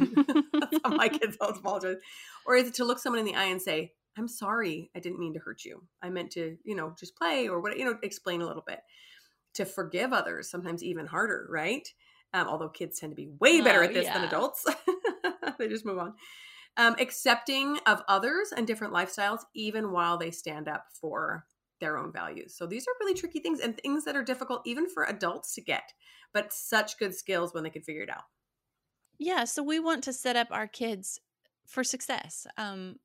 My 0.98 1.10
kids 1.10 1.38
always 1.42 1.58
apologize. 1.58 1.98
Or 2.46 2.56
is 2.56 2.68
it 2.68 2.76
to 2.76 2.86
look 2.86 3.00
someone 3.00 3.20
in 3.20 3.26
the 3.26 3.36
eye 3.36 3.46
and 3.46 3.62
say, 3.62 3.94
"I'm 4.18 4.28
sorry, 4.28 4.92
I 4.96 5.00
didn't 5.00 5.20
mean 5.20 5.34
to 5.34 5.40
hurt 5.40 5.66
you. 5.66 5.84
I 6.02 6.10
meant 6.10 6.32
to, 6.32 6.58
you 6.64 6.76
know, 6.76 6.94
just 7.00 7.16
play 7.16 7.48
or 7.48 7.60
what, 7.60 7.78
you 7.78 7.86
know, 7.86 7.98
explain 8.04 8.42
a 8.42 8.48
little 8.48 8.64
bit." 8.66 8.82
To 9.56 9.66
forgive 9.66 10.14
others, 10.14 10.50
sometimes 10.50 10.84
even 10.84 11.08
harder, 11.08 11.48
right? 11.50 11.88
Um, 12.34 12.48
although 12.48 12.70
kids 12.70 13.00
tend 13.00 13.12
to 13.12 13.16
be 13.16 13.30
way 13.40 13.62
better 13.62 13.82
oh, 13.82 13.86
at 13.86 13.94
this 13.94 14.06
yeah. 14.06 14.14
than 14.14 14.28
adults, 14.28 14.64
they 15.60 15.68
just 15.68 15.86
move 15.86 15.98
on 15.98 16.14
um, 16.80 16.96
accepting 16.98 17.78
of 17.86 18.02
others 18.08 18.54
and 18.56 18.66
different 18.66 18.94
lifestyles, 18.94 19.42
even 19.54 19.92
while 19.92 20.18
they 20.18 20.32
stand 20.32 20.68
up 20.70 20.86
for 21.00 21.46
their 21.82 21.98
own 21.98 22.12
values. 22.12 22.56
So 22.56 22.66
these 22.66 22.86
are 22.88 22.96
really 23.02 23.14
tricky 23.14 23.40
things 23.40 23.60
and 23.60 23.78
things 23.78 24.06
that 24.06 24.16
are 24.16 24.24
difficult 24.24 24.62
even 24.66 24.88
for 24.88 25.04
adults 25.04 25.54
to 25.56 25.62
get, 25.62 25.94
but 26.34 26.54
such 26.54 26.98
good 26.98 27.14
skills 27.14 27.54
when 27.54 27.64
they 27.64 27.70
can 27.70 27.82
figure 27.82 28.04
it 28.04 28.10
out. 28.10 28.24
Yeah. 29.18 29.44
So 29.44 29.62
we 29.62 29.80
want 29.80 30.06
to 30.06 30.14
set 30.14 30.38
up 30.38 30.48
our 30.52 30.68
kids 30.68 31.20
for 31.68 31.84
success 31.84 32.48
um, 32.58 32.96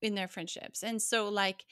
in 0.00 0.14
their 0.14 0.28
friendships. 0.28 0.84
And 0.84 1.02
so, 1.02 1.28
like, 1.28 1.64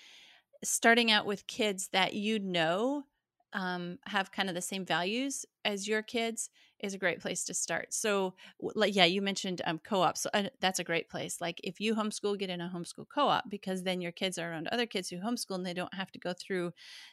starting 0.65 1.13
out 1.13 1.27
with 1.27 1.47
kids 1.47 1.89
that 1.93 2.15
you 2.15 2.41
know 2.41 3.05
um, 3.53 3.99
have 4.07 4.33
kind 4.33 4.49
of 4.49 4.57
the 4.57 4.63
same 4.63 4.85
values 4.85 5.45
as 5.65 5.87
your 5.87 6.03
kids 6.03 6.51
is 6.83 6.95
a 6.95 6.99
great 6.99 7.21
place 7.21 7.45
to 7.45 7.55
start. 7.55 7.95
So, 7.95 8.35
like, 8.61 8.95
yeah, 8.95 9.05
you 9.05 9.23
mentioned 9.23 9.63
um, 9.65 9.79
co-op, 9.79 10.19
so 10.19 10.29
uh, 10.35 10.45
that's 10.61 10.79
a 10.79 10.85
great 10.85 11.09
place. 11.09 11.41
Like, 11.41 11.61
if 11.63 11.81
you 11.81 11.95
homeschool, 11.95 12.39
get 12.39 12.51
in 12.51 12.61
a 12.61 12.73
homeschool 12.75 13.07
co-op 13.13 13.49
because 13.49 13.83
then 13.83 14.01
your 14.01 14.13
kids 14.13 14.39
are 14.39 14.51
around 14.51 14.69
other 14.69 14.87
kids 14.87 15.09
who 15.09 15.17
homeschool, 15.19 15.55
and 15.55 15.67
they 15.67 15.75
don't 15.75 15.95
have 15.95 16.11
to 16.13 16.19
go 16.19 16.33
through 16.33 16.73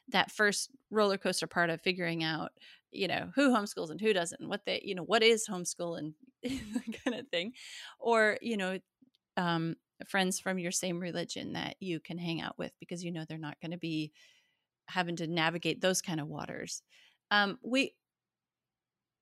that 0.10 0.32
first 0.32 0.72
roller 0.90 1.18
coaster 1.18 1.48
part 1.48 1.70
of 1.70 1.82
figuring 1.82 2.24
out, 2.24 2.52
you 2.92 3.08
know, 3.08 3.30
who 3.36 3.50
homeschools 3.50 3.92
and 3.92 4.02
who 4.02 4.14
doesn't, 4.14 4.48
what 4.48 4.66
they, 4.66 4.82
you 4.84 4.96
know, 4.96 5.04
what 5.04 5.24
is 5.24 5.48
homeschool 5.48 5.98
and 5.98 6.14
kind 7.06 7.20
of 7.20 7.28
thing, 7.30 7.54
or 8.00 8.38
you 8.42 8.58
know, 8.58 8.80
um, 9.38 9.76
friends 10.08 10.40
from 10.40 10.60
your 10.60 10.72
same 10.72 11.00
religion 11.00 11.54
that 11.54 11.76
you 11.80 12.00
can 12.00 12.18
hang 12.18 12.42
out 12.42 12.58
with 12.58 12.72
because 12.80 13.04
you 13.04 13.12
know 13.12 13.26
they're 13.28 13.38
not 13.38 13.60
going 13.62 13.72
to 13.72 13.78
be 13.78 14.12
having 14.88 15.16
to 15.18 15.28
navigate 15.28 15.82
those 15.82 16.02
kind 16.02 16.20
of 16.20 16.28
waters. 16.28 16.82
Um, 17.32 17.60
we 17.64 17.94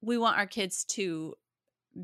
we 0.02 0.18
want 0.18 0.38
our 0.38 0.48
kids 0.48 0.86
to 0.86 1.36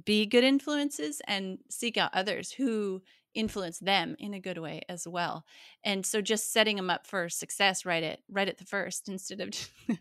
be 0.05 0.25
good 0.25 0.43
influences 0.43 1.21
and 1.27 1.59
seek 1.69 1.97
out 1.97 2.12
others 2.13 2.51
who 2.51 3.01
influence 3.35 3.79
them 3.79 4.15
in 4.19 4.33
a 4.33 4.39
good 4.39 4.57
way 4.57 4.81
as 4.89 5.07
well. 5.07 5.43
And 5.83 6.05
so 6.05 6.21
just 6.21 6.51
setting 6.51 6.75
them 6.75 6.89
up 6.89 7.07
for 7.07 7.29
success 7.29 7.85
right 7.85 8.03
at 8.03 8.19
right 8.29 8.47
at 8.47 8.57
the 8.57 8.65
first 8.65 9.09
instead 9.09 9.41
of 9.41 9.50
you 9.88 9.97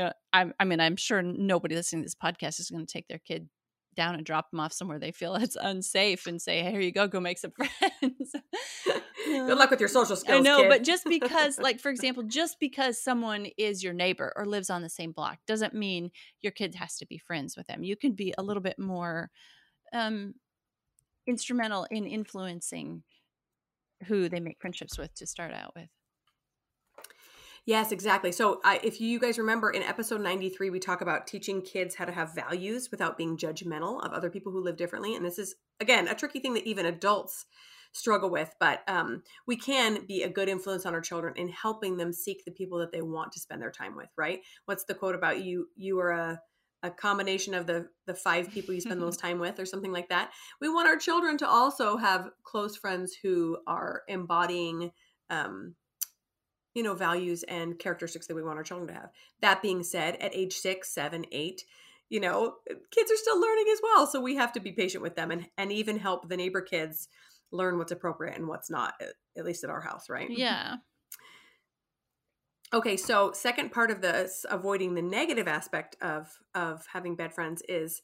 know 0.00 0.12
I, 0.32 0.46
I 0.58 0.64
mean 0.64 0.80
i'm 0.80 0.96
sure 0.96 1.22
nobody 1.22 1.74
listening 1.74 2.02
to 2.02 2.06
this 2.06 2.14
podcast 2.14 2.60
is 2.60 2.70
going 2.70 2.86
to 2.86 2.92
take 2.92 3.08
their 3.08 3.18
kid 3.18 3.48
down 3.94 4.14
and 4.14 4.24
drop 4.24 4.50
them 4.50 4.60
off 4.60 4.72
somewhere 4.72 4.98
they 4.98 5.12
feel 5.12 5.34
it's 5.36 5.56
unsafe 5.60 6.26
and 6.26 6.40
say, 6.40 6.62
hey, 6.62 6.70
here 6.70 6.80
you 6.80 6.92
go, 6.92 7.06
go 7.06 7.20
make 7.20 7.38
some 7.38 7.50
friends. 7.56 8.34
Good 9.26 9.58
luck 9.58 9.70
with 9.70 9.80
your 9.80 9.88
social 9.88 10.16
skills. 10.16 10.40
I 10.40 10.40
know, 10.40 10.62
kid. 10.62 10.68
but 10.68 10.84
just 10.84 11.04
because, 11.04 11.58
like, 11.58 11.80
for 11.80 11.90
example, 11.90 12.22
just 12.24 12.58
because 12.60 13.02
someone 13.02 13.46
is 13.56 13.82
your 13.82 13.92
neighbor 13.92 14.32
or 14.36 14.46
lives 14.46 14.70
on 14.70 14.82
the 14.82 14.88
same 14.88 15.12
block 15.12 15.38
doesn't 15.46 15.74
mean 15.74 16.10
your 16.40 16.52
kid 16.52 16.74
has 16.74 16.96
to 16.96 17.06
be 17.06 17.18
friends 17.18 17.56
with 17.56 17.66
them. 17.66 17.82
You 17.82 17.96
can 17.96 18.12
be 18.12 18.34
a 18.36 18.42
little 18.42 18.62
bit 18.62 18.78
more 18.78 19.30
um, 19.92 20.34
instrumental 21.26 21.86
in 21.90 22.06
influencing 22.06 23.02
who 24.06 24.28
they 24.28 24.40
make 24.40 24.60
friendships 24.60 24.98
with 24.98 25.14
to 25.14 25.26
start 25.26 25.52
out 25.52 25.72
with. 25.76 25.88
Yes, 27.64 27.92
exactly. 27.92 28.32
So, 28.32 28.60
I, 28.64 28.80
if 28.82 29.00
you 29.00 29.20
guys 29.20 29.38
remember 29.38 29.70
in 29.70 29.82
episode 29.84 30.20
93, 30.20 30.70
we 30.70 30.80
talk 30.80 31.00
about 31.00 31.28
teaching 31.28 31.62
kids 31.62 31.94
how 31.94 32.04
to 32.04 32.12
have 32.12 32.34
values 32.34 32.90
without 32.90 33.16
being 33.16 33.36
judgmental 33.36 34.04
of 34.04 34.12
other 34.12 34.30
people 34.30 34.50
who 34.50 34.64
live 34.64 34.76
differently. 34.76 35.14
And 35.14 35.24
this 35.24 35.38
is, 35.38 35.54
again, 35.80 36.08
a 36.08 36.14
tricky 36.14 36.40
thing 36.40 36.54
that 36.54 36.66
even 36.66 36.86
adults 36.86 37.46
struggle 37.92 38.30
with. 38.30 38.52
But 38.58 38.82
um, 38.88 39.22
we 39.46 39.56
can 39.56 40.06
be 40.06 40.22
a 40.22 40.28
good 40.28 40.48
influence 40.48 40.86
on 40.86 40.94
our 40.94 41.00
children 41.00 41.34
in 41.36 41.48
helping 41.50 41.96
them 41.98 42.12
seek 42.12 42.44
the 42.44 42.50
people 42.50 42.78
that 42.78 42.90
they 42.90 43.02
want 43.02 43.30
to 43.32 43.40
spend 43.40 43.62
their 43.62 43.70
time 43.70 43.96
with, 43.96 44.08
right? 44.16 44.40
What's 44.64 44.84
the 44.84 44.94
quote 44.94 45.14
about 45.14 45.44
you? 45.44 45.68
You 45.76 46.00
are 46.00 46.10
a 46.10 46.40
a 46.84 46.90
combination 46.90 47.54
of 47.54 47.66
the 47.68 47.86
the 48.06 48.14
five 48.14 48.50
people 48.50 48.74
you 48.74 48.80
spend 48.80 49.00
the 49.00 49.04
most 49.04 49.20
time 49.20 49.38
with 49.38 49.60
or 49.60 49.64
something 49.64 49.92
like 49.92 50.08
that 50.08 50.32
we 50.60 50.68
want 50.68 50.88
our 50.88 50.96
children 50.96 51.38
to 51.38 51.48
also 51.48 51.96
have 51.96 52.28
close 52.42 52.76
friends 52.76 53.14
who 53.22 53.56
are 53.68 54.02
embodying 54.08 54.90
um, 55.30 55.76
you 56.74 56.82
know 56.82 56.94
values 56.94 57.42
and 57.44 57.78
characteristics 57.78 58.26
that 58.26 58.34
we 58.34 58.42
want 58.42 58.58
our 58.58 58.64
children 58.64 58.88
to 58.88 58.94
have. 58.94 59.10
That 59.40 59.62
being 59.62 59.82
said 59.82 60.16
at 60.16 60.34
age 60.34 60.54
six 60.54 60.90
seven 60.90 61.24
eight 61.32 61.64
you 62.12 62.20
know 62.20 62.56
eh, 62.70 62.74
kids 62.90 63.10
are 63.10 63.16
still 63.16 63.40
learning 63.40 63.66
as 63.72 63.80
well 63.82 64.06
so 64.06 64.20
we 64.20 64.36
have 64.36 64.52
to 64.52 64.60
be 64.60 64.70
patient 64.70 65.02
with 65.02 65.16
them 65.16 65.30
and 65.30 65.46
and 65.56 65.72
even 65.72 65.98
help 65.98 66.28
the 66.28 66.36
neighbor 66.36 66.60
kids 66.60 67.08
learn 67.50 67.78
what's 67.78 67.92
appropriate 67.92 68.36
and 68.36 68.46
what's 68.46 68.70
not 68.70 68.94
eh, 69.00 69.06
at 69.36 69.44
least 69.44 69.64
at 69.64 69.70
our 69.70 69.80
house 69.80 70.08
right? 70.08 70.28
Mm-hmm. 70.28 70.40
Yeah. 70.40 70.76
Okay 72.74 72.96
so 72.96 73.32
second 73.32 73.72
part 73.72 73.90
of 73.90 74.02
this 74.02 74.44
avoiding 74.48 74.94
the 74.94 75.02
negative 75.02 75.48
aspect 75.48 75.96
of 76.00 76.28
of 76.54 76.84
having 76.92 77.16
bad 77.16 77.34
friends 77.34 77.62
is 77.68 78.02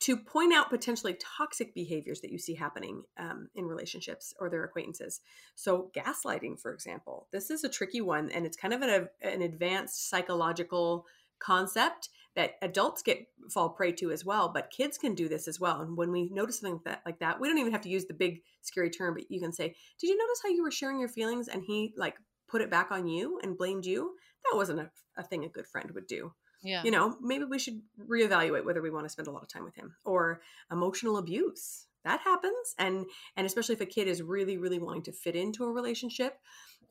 to 0.00 0.16
point 0.16 0.54
out 0.54 0.70
potentially 0.70 1.16
toxic 1.38 1.74
behaviors 1.74 2.20
that 2.20 2.30
you 2.30 2.38
see 2.38 2.54
happening 2.54 3.02
um, 3.18 3.48
in 3.54 3.66
relationships 3.66 4.32
or 4.40 4.48
their 4.48 4.64
acquaintances. 4.64 5.20
So, 5.54 5.90
gaslighting, 5.94 6.60
for 6.60 6.72
example, 6.72 7.28
this 7.32 7.50
is 7.50 7.64
a 7.64 7.68
tricky 7.68 8.00
one, 8.00 8.30
and 8.30 8.46
it's 8.46 8.56
kind 8.56 8.74
of 8.74 8.82
an, 8.82 9.08
an 9.22 9.42
advanced 9.42 10.08
psychological 10.08 11.06
concept 11.38 12.10
that 12.36 12.52
adults 12.62 13.02
get 13.02 13.26
fall 13.50 13.70
prey 13.70 13.90
to 13.90 14.12
as 14.12 14.26
well 14.26 14.50
but 14.52 14.70
kids 14.70 14.98
can 14.98 15.14
do 15.14 15.26
this 15.26 15.48
as 15.48 15.58
well 15.58 15.80
and 15.80 15.96
when 15.96 16.12
we 16.12 16.28
notice 16.30 16.60
something 16.60 16.74
like 16.74 16.84
that, 16.84 17.02
like 17.06 17.18
that 17.18 17.40
we 17.40 17.48
don't 17.48 17.56
even 17.56 17.72
have 17.72 17.80
to 17.80 17.88
use 17.88 18.04
the 18.04 18.12
big 18.12 18.42
scary 18.60 18.90
term 18.90 19.14
but 19.14 19.24
you 19.30 19.40
can 19.40 19.50
say 19.50 19.74
did 19.98 20.06
you 20.06 20.18
notice 20.18 20.38
how 20.42 20.50
you 20.50 20.62
were 20.62 20.70
sharing 20.70 21.00
your 21.00 21.08
feelings 21.08 21.48
and 21.48 21.62
he 21.66 21.94
like 21.96 22.16
put 22.50 22.60
it 22.60 22.70
back 22.70 22.90
on 22.90 23.06
you 23.06 23.38
and 23.42 23.56
blamed 23.56 23.86
you, 23.86 24.14
that 24.44 24.56
wasn't 24.56 24.80
a, 24.80 24.90
a 25.16 25.22
thing 25.22 25.44
a 25.44 25.48
good 25.48 25.66
friend 25.66 25.90
would 25.92 26.06
do. 26.06 26.32
Yeah. 26.62 26.82
You 26.84 26.90
know, 26.90 27.16
maybe 27.20 27.44
we 27.44 27.58
should 27.58 27.80
reevaluate 27.98 28.64
whether 28.64 28.82
we 28.82 28.90
want 28.90 29.06
to 29.06 29.10
spend 29.10 29.28
a 29.28 29.30
lot 29.30 29.42
of 29.42 29.48
time 29.48 29.64
with 29.64 29.74
him 29.74 29.94
or 30.04 30.42
emotional 30.70 31.16
abuse. 31.16 31.86
That 32.04 32.20
happens. 32.20 32.74
And 32.78 33.06
and 33.36 33.46
especially 33.46 33.74
if 33.74 33.80
a 33.80 33.86
kid 33.86 34.08
is 34.08 34.22
really, 34.22 34.56
really 34.56 34.78
wanting 34.78 35.02
to 35.04 35.12
fit 35.12 35.36
into 35.36 35.64
a 35.64 35.72
relationship 35.72 36.38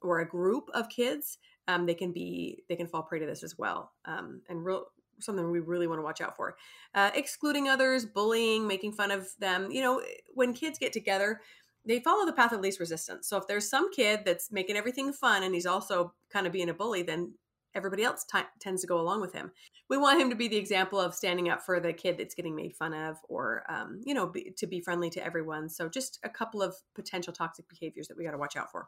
or 0.02 0.20
a 0.20 0.28
group 0.28 0.70
of 0.74 0.90
kids, 0.90 1.38
um, 1.68 1.86
they 1.86 1.94
can 1.94 2.12
be 2.12 2.64
they 2.70 2.76
can 2.76 2.88
fall 2.88 3.04
prey 3.04 3.20
to 3.20 3.26
this 3.26 3.44
as 3.44 3.58
well. 3.58 3.92
Um, 4.06 4.42
and 4.50 4.64
real 4.64 4.86
something 5.22 5.52
we 5.52 5.60
really 5.60 5.88
want 5.88 6.00
to 6.00 6.04
watch 6.04 6.22
out 6.22 6.36
for. 6.36 6.56
Uh, 6.94 7.12
excluding 7.14 7.68
others, 7.68 8.06
bullying, 8.06 8.68
making 8.68 8.94
fun 8.94 9.12
of 9.12 9.28
them. 9.40 9.70
You 9.70 9.82
know, 9.82 10.02
when 10.34 10.54
kids 10.54 10.80
get 10.80 10.94
together, 10.94 11.42
they 11.86 12.00
follow 12.00 12.26
the 12.26 12.34
path 12.34 12.52
of 12.52 12.62
least 12.62 12.80
resistance. 12.80 13.28
So 13.28 13.38
if 13.38 13.48
there's 13.48 13.70
some 13.70 13.92
kid 13.92 14.22
that's 14.26 14.52
making 14.52 14.78
everything 14.78 15.12
fun 15.12 15.44
and 15.44 15.54
he's 15.54 15.66
also 15.66 16.14
kind 16.32 16.48
of 16.48 16.54
being 16.54 16.70
a 16.70 16.74
bully, 16.74 17.04
then 17.04 17.34
everybody 17.76 18.04
else 18.04 18.26
t- 18.26 18.40
tends 18.60 18.82
to 18.82 18.88
go 18.88 19.00
along 19.00 19.22
with 19.22 19.34
him. 19.34 19.52
We 19.90 19.98
want 19.98 20.22
him 20.22 20.30
to 20.30 20.36
be 20.36 20.48
the 20.48 20.58
example 20.58 21.00
of 21.00 21.16
standing 21.16 21.50
up 21.50 21.62
for 21.62 21.80
the 21.80 21.94
kid 21.94 22.18
that's 22.18 22.36
getting 22.36 22.56
made 22.56 22.76
fun 22.76 22.94
of, 22.94 23.18
or 23.28 23.64
um, 23.70 24.02
you 24.04 24.14
know, 24.14 24.28
be, 24.28 24.54
to 24.58 24.68
be 24.68 24.82
friendly 24.82 25.10
to 25.12 25.24
everyone. 25.24 25.70
So 25.70 25.90
just 25.90 26.20
a 26.24 26.30
couple 26.30 26.62
of 26.62 26.76
potential 26.96 27.34
toxic 27.34 27.68
behaviors 27.70 28.08
that 28.08 28.18
we 28.18 28.24
got 28.24 28.32
to 28.32 28.38
watch 28.38 28.56
out 28.56 28.72
for. 28.72 28.88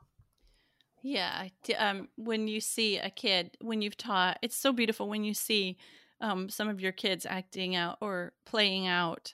Yeah, 1.04 1.48
um, 1.80 2.10
when 2.16 2.48
you 2.48 2.62
see 2.62 2.98
a 2.98 3.10
kid, 3.10 3.58
when 3.60 3.82
you've 3.82 3.98
taught, 3.98 4.38
it's 4.44 4.56
so 4.56 4.72
beautiful 4.72 5.10
when 5.10 5.24
you 5.24 5.34
see 5.34 5.78
um, 6.22 6.48
some 6.50 6.70
of 6.70 6.80
your 6.80 6.92
kids 6.92 7.26
acting 7.28 7.76
out 7.76 7.98
or 8.02 8.34
playing 8.46 8.88
out 8.88 9.34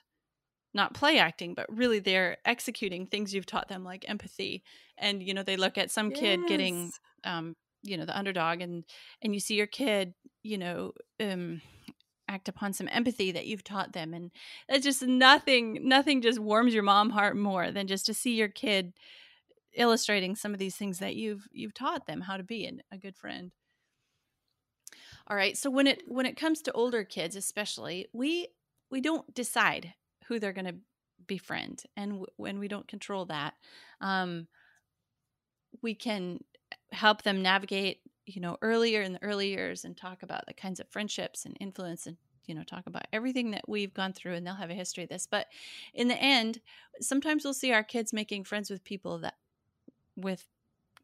not 0.73 0.93
play 0.93 1.17
acting 1.17 1.53
but 1.53 1.65
really 1.75 1.99
they're 1.99 2.37
executing 2.45 3.05
things 3.05 3.33
you've 3.33 3.45
taught 3.45 3.67
them 3.67 3.83
like 3.83 4.07
empathy 4.07 4.63
and 4.97 5.23
you 5.23 5.33
know 5.33 5.41
they 5.41 5.57
look 5.57 5.77
at 5.77 5.89
some 5.89 6.11
yes. 6.11 6.19
kid 6.19 6.39
getting 6.47 6.91
um 7.23 7.55
you 7.83 7.97
know 7.97 8.05
the 8.05 8.17
underdog 8.17 8.61
and 8.61 8.83
and 9.21 9.33
you 9.33 9.39
see 9.39 9.55
your 9.55 9.67
kid 9.67 10.13
you 10.43 10.57
know 10.57 10.91
um 11.19 11.61
act 12.29 12.49
upon 12.49 12.73
some 12.73 12.89
empathy 12.91 13.31
that 13.31 13.45
you've 13.45 13.63
taught 13.63 13.93
them 13.93 14.13
and 14.13 14.31
it's 14.67 14.83
just 14.83 15.01
nothing 15.03 15.79
nothing 15.87 16.21
just 16.21 16.39
warms 16.39 16.73
your 16.73 16.83
mom 16.83 17.09
heart 17.09 17.37
more 17.37 17.71
than 17.71 17.87
just 17.87 18.05
to 18.05 18.13
see 18.13 18.35
your 18.35 18.49
kid 18.49 18.93
illustrating 19.75 20.35
some 20.35 20.53
of 20.53 20.59
these 20.59 20.75
things 20.75 20.99
that 20.99 21.15
you've 21.15 21.47
you've 21.51 21.73
taught 21.73 22.05
them 22.07 22.21
how 22.21 22.35
to 22.35 22.43
be 22.43 22.65
an, 22.65 22.81
a 22.91 22.97
good 22.97 23.15
friend 23.15 23.51
all 25.29 25.35
right. 25.35 25.57
So 25.57 25.69
when 25.69 25.87
it 25.87 26.03
when 26.07 26.25
it 26.25 26.37
comes 26.37 26.61
to 26.63 26.71
older 26.71 27.03
kids, 27.03 27.35
especially, 27.35 28.07
we 28.13 28.47
we 28.89 29.01
don't 29.01 29.31
decide 29.33 29.93
who 30.27 30.39
they're 30.39 30.53
going 30.53 30.65
to 30.65 30.75
befriend, 31.27 31.83
and 31.97 32.25
when 32.37 32.59
we 32.59 32.69
don't 32.69 32.87
control 32.87 33.25
that, 33.25 33.53
um, 33.99 34.47
we 35.81 35.95
can 35.95 36.39
help 36.91 37.23
them 37.23 37.41
navigate. 37.41 38.01
You 38.25 38.41
know, 38.41 38.57
earlier 38.61 39.01
in 39.01 39.13
the 39.13 39.23
early 39.23 39.49
years, 39.49 39.85
and 39.85 39.95
talk 39.95 40.21
about 40.21 40.45
the 40.47 40.53
kinds 40.53 40.81
of 40.81 40.89
friendships 40.89 41.45
and 41.45 41.55
influence, 41.61 42.07
and 42.07 42.17
you 42.45 42.53
know, 42.55 42.63
talk 42.63 42.85
about 42.85 43.07
everything 43.13 43.51
that 43.51 43.69
we've 43.69 43.93
gone 43.93 44.11
through, 44.13 44.33
and 44.33 44.45
they'll 44.45 44.55
have 44.55 44.69
a 44.69 44.75
history 44.75 45.03
of 45.03 45.09
this. 45.09 45.27
But 45.29 45.47
in 45.93 46.09
the 46.09 46.21
end, 46.21 46.59
sometimes 46.99 47.45
we'll 47.45 47.53
see 47.53 47.71
our 47.71 47.83
kids 47.83 48.11
making 48.11 48.43
friends 48.43 48.69
with 48.69 48.83
people 48.83 49.19
that 49.19 49.35
with 50.17 50.45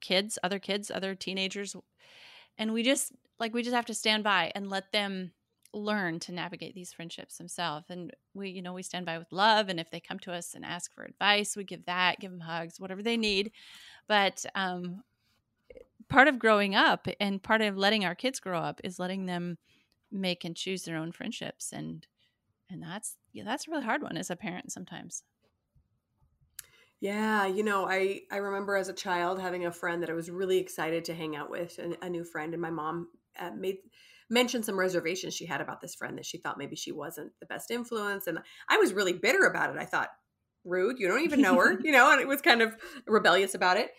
kids, 0.01 0.37
other 0.43 0.59
kids, 0.59 0.91
other 0.91 1.15
teenagers, 1.15 1.75
and 2.57 2.73
we 2.73 2.83
just 2.83 3.13
like 3.39 3.53
we 3.53 3.63
just 3.63 3.75
have 3.75 3.85
to 3.85 3.93
stand 3.93 4.23
by 4.23 4.51
and 4.55 4.69
let 4.69 4.91
them 4.91 5.31
learn 5.73 6.19
to 6.19 6.31
navigate 6.31 6.75
these 6.75 6.93
friendships 6.93 7.37
themselves 7.37 7.87
and 7.89 8.11
we 8.35 8.49
you 8.49 8.61
know 8.61 8.73
we 8.73 8.83
stand 8.83 9.07
by 9.07 9.17
with 9.17 9.31
love 9.31 9.69
and 9.69 9.79
if 9.79 9.89
they 9.89 9.99
come 9.99 10.19
to 10.19 10.31
us 10.31 10.53
and 10.53 10.63
ask 10.63 10.93
for 10.93 11.03
advice 11.03 11.57
we 11.57 11.63
give 11.63 11.83
that 11.85 12.19
give 12.19 12.29
them 12.29 12.39
hugs 12.39 12.79
whatever 12.79 13.01
they 13.01 13.17
need 13.17 13.51
but 14.07 14.45
um 14.53 15.01
part 16.09 16.27
of 16.27 16.39
growing 16.39 16.75
up 16.75 17.07
and 17.19 17.41
part 17.41 17.61
of 17.61 17.77
letting 17.77 18.05
our 18.05 18.15
kids 18.15 18.39
grow 18.39 18.59
up 18.59 18.81
is 18.83 18.99
letting 18.99 19.25
them 19.25 19.57
make 20.11 20.43
and 20.43 20.55
choose 20.55 20.83
their 20.83 20.97
own 20.97 21.11
friendships 21.11 21.71
and 21.71 22.07
and 22.69 22.83
that's 22.83 23.17
yeah 23.31 23.43
that's 23.43 23.67
a 23.67 23.71
really 23.71 23.83
hard 23.83 24.03
one 24.03 24.15
as 24.15 24.29
a 24.29 24.35
parent 24.35 24.71
sometimes 24.71 25.23
yeah, 27.03 27.47
you 27.47 27.63
know, 27.63 27.85
I 27.85 28.21
I 28.31 28.37
remember 28.37 28.77
as 28.77 28.87
a 28.87 28.93
child 28.93 29.37
having 29.37 29.65
a 29.65 29.73
friend 29.73 30.01
that 30.01 30.09
I 30.09 30.13
was 30.13 30.31
really 30.31 30.57
excited 30.57 31.03
to 31.03 31.13
hang 31.13 31.35
out 31.35 31.49
with, 31.49 31.77
a, 31.77 31.97
a 32.05 32.09
new 32.09 32.23
friend, 32.23 32.53
and 32.53 32.61
my 32.61 32.69
mom 32.69 33.09
uh, 33.37 33.51
made 33.51 33.79
mentioned 34.29 34.63
some 34.63 34.79
reservations 34.79 35.33
she 35.33 35.45
had 35.45 35.59
about 35.59 35.81
this 35.81 35.95
friend 35.95 36.17
that 36.17 36.25
she 36.25 36.37
thought 36.37 36.57
maybe 36.57 36.77
she 36.77 36.93
wasn't 36.93 37.33
the 37.41 37.45
best 37.45 37.71
influence, 37.71 38.27
and 38.27 38.39
I 38.69 38.77
was 38.77 38.93
really 38.93 39.11
bitter 39.11 39.43
about 39.43 39.75
it. 39.75 39.81
I 39.81 39.83
thought, 39.83 40.11
rude, 40.63 40.97
you 40.97 41.09
don't 41.09 41.25
even 41.25 41.41
know 41.41 41.55
her, 41.55 41.77
you 41.83 41.91
know, 41.91 42.09
and 42.09 42.21
it 42.21 42.27
was 42.27 42.41
kind 42.41 42.61
of 42.61 42.73
rebellious 43.05 43.53
about 43.53 43.75
it. 43.75 43.91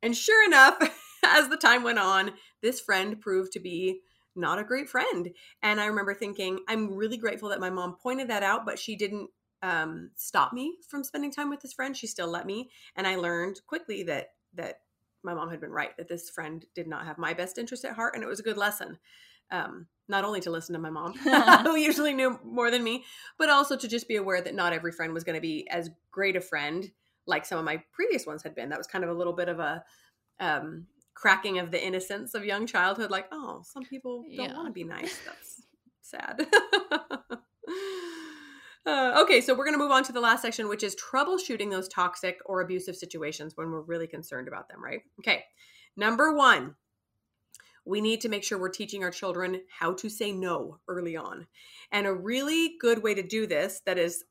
And 0.00 0.16
sure 0.16 0.46
enough, 0.46 0.78
as 1.26 1.48
the 1.48 1.56
time 1.56 1.82
went 1.82 1.98
on, 1.98 2.32
this 2.60 2.80
friend 2.80 3.20
proved 3.20 3.52
to 3.52 3.60
be 3.60 4.00
not 4.34 4.58
a 4.58 4.64
great 4.64 4.88
friend. 4.88 5.30
And 5.62 5.80
I 5.80 5.86
remember 5.86 6.14
thinking, 6.14 6.60
I'm 6.68 6.94
really 6.94 7.16
grateful 7.16 7.50
that 7.50 7.60
my 7.60 7.70
mom 7.70 7.96
pointed 7.96 8.28
that 8.28 8.42
out, 8.42 8.64
but 8.64 8.78
she 8.78 8.96
didn't 8.96 9.30
um, 9.62 10.10
stop 10.16 10.52
me 10.52 10.76
from 10.88 11.04
spending 11.04 11.30
time 11.30 11.50
with 11.50 11.60
this 11.60 11.72
friend. 11.72 11.96
She 11.96 12.06
still 12.06 12.28
let 12.28 12.46
me, 12.46 12.70
and 12.96 13.06
I 13.06 13.16
learned 13.16 13.60
quickly 13.66 14.02
that 14.04 14.30
that 14.54 14.80
my 15.22 15.34
mom 15.34 15.50
had 15.50 15.60
been 15.60 15.70
right. 15.70 15.96
That 15.96 16.08
this 16.08 16.28
friend 16.30 16.64
did 16.74 16.88
not 16.88 17.06
have 17.06 17.18
my 17.18 17.32
best 17.32 17.58
interest 17.58 17.84
at 17.84 17.94
heart, 17.94 18.14
and 18.14 18.24
it 18.24 18.28
was 18.28 18.40
a 18.40 18.44
good 18.44 18.56
lesson. 18.56 18.98
Um, 19.50 19.86
not 20.08 20.24
only 20.24 20.40
to 20.40 20.50
listen 20.50 20.72
to 20.72 20.80
my 20.80 20.90
mom, 20.90 21.14
who 21.62 21.76
usually 21.76 22.12
knew 22.12 22.40
more 22.42 22.70
than 22.70 22.82
me, 22.82 23.04
but 23.38 23.50
also 23.50 23.76
to 23.76 23.86
just 23.86 24.08
be 24.08 24.16
aware 24.16 24.40
that 24.40 24.54
not 24.54 24.72
every 24.72 24.92
friend 24.92 25.12
was 25.12 25.24
going 25.24 25.36
to 25.36 25.40
be 25.40 25.68
as 25.70 25.90
great 26.10 26.36
a 26.36 26.40
friend 26.40 26.90
like 27.26 27.46
some 27.46 27.58
of 27.58 27.64
my 27.64 27.80
previous 27.92 28.26
ones 28.26 28.42
had 28.42 28.54
been. 28.54 28.70
That 28.70 28.78
was 28.78 28.88
kind 28.88 29.04
of 29.04 29.10
a 29.10 29.14
little 29.14 29.32
bit 29.32 29.48
of 29.48 29.60
a 29.60 29.84
um, 30.40 30.86
cracking 31.14 31.58
of 31.58 31.70
the 31.70 31.84
innocence 31.84 32.34
of 32.34 32.44
young 32.44 32.66
childhood. 32.66 33.10
Like, 33.10 33.26
oh, 33.32 33.62
some 33.64 33.84
people 33.84 34.24
don't 34.36 34.50
yeah. 34.50 34.54
want 34.54 34.68
to 34.68 34.72
be 34.72 34.84
nice. 34.84 35.18
That's 35.26 35.62
sad. 36.02 36.46
Uh, 38.84 39.20
okay, 39.22 39.40
so 39.40 39.54
we're 39.54 39.64
going 39.64 39.78
to 39.78 39.82
move 39.82 39.92
on 39.92 40.02
to 40.02 40.12
the 40.12 40.20
last 40.20 40.42
section, 40.42 40.68
which 40.68 40.82
is 40.82 40.96
troubleshooting 40.96 41.70
those 41.70 41.86
toxic 41.88 42.38
or 42.46 42.60
abusive 42.60 42.96
situations 42.96 43.56
when 43.56 43.70
we're 43.70 43.82
really 43.82 44.08
concerned 44.08 44.48
about 44.48 44.68
them, 44.68 44.82
right? 44.82 45.02
Okay, 45.20 45.44
number 45.96 46.32
one, 46.34 46.74
we 47.84 48.00
need 48.00 48.20
to 48.20 48.28
make 48.28 48.44
sure 48.44 48.58
we're 48.58 48.68
teaching 48.68 49.02
our 49.02 49.10
children 49.10 49.60
how 49.78 49.92
to 49.94 50.08
say 50.08 50.32
no 50.32 50.78
early 50.88 51.16
on. 51.16 51.46
And 51.90 52.06
a 52.06 52.12
really 52.12 52.76
good 52.80 53.02
way 53.02 53.14
to 53.14 53.22
do 53.22 53.46
this 53.46 53.82
that 53.86 53.98
is 53.98 54.24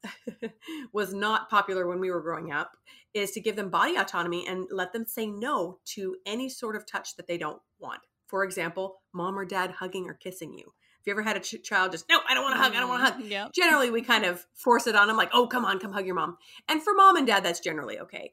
was 0.94 1.14
not 1.14 1.50
popular 1.50 1.88
when 1.88 2.00
we 2.00 2.12
were 2.12 2.22
growing 2.22 2.52
up 2.52 2.72
is 3.14 3.32
to 3.32 3.42
give 3.42 3.56
them 3.56 3.70
body 3.70 3.96
autonomy 3.96 4.48
and 4.48 4.68
let 4.72 4.94
them 4.94 5.06
say 5.06 5.26
no 5.26 5.80
to 5.86 6.16
any 6.26 6.48
sort 6.48 6.76
of 6.76 6.86
touch 6.86 7.16
that 7.18 7.28
they 7.28 7.38
don't 7.38 7.62
want. 7.80 8.02
For 8.28 8.44
example, 8.44 9.02
mom 9.14 9.38
or 9.38 9.46
dad 9.46 9.72
hugging 9.72 10.08
or 10.08 10.14
kissing 10.14 10.54
you. 10.54 10.74
If 11.02 11.08
you 11.08 11.12
ever 11.14 11.24
had 11.24 11.36
a 11.36 11.40
ch- 11.40 11.64
child 11.64 11.92
just, 11.92 12.08
no, 12.10 12.20
I 12.30 12.36
don't 12.36 12.44
want 12.44 12.56
to 12.56 12.62
hug, 12.62 12.76
I 12.76 12.80
don't 12.80 12.88
want 12.88 13.06
to 13.06 13.12
mm, 13.12 13.16
hug. 13.16 13.26
Yep. 13.26 13.52
Generally, 13.54 13.90
we 13.90 14.02
kind 14.04 14.24
of 14.24 14.46
force 14.54 14.86
it 14.86 14.96
on 14.96 15.08
them, 15.08 15.18
like, 15.18 15.32
oh, 15.34 15.48
come 15.48 15.66
on, 15.66 15.80
come 15.80 15.92
hug 15.92 16.06
your 16.06 16.16
mom. 16.16 16.38
And 16.70 16.82
for 16.82 16.94
mom 16.94 17.18
and 17.18 17.26
dad, 17.26 17.44
that's 17.44 17.60
generally 17.60 18.00
okay, 18.00 18.32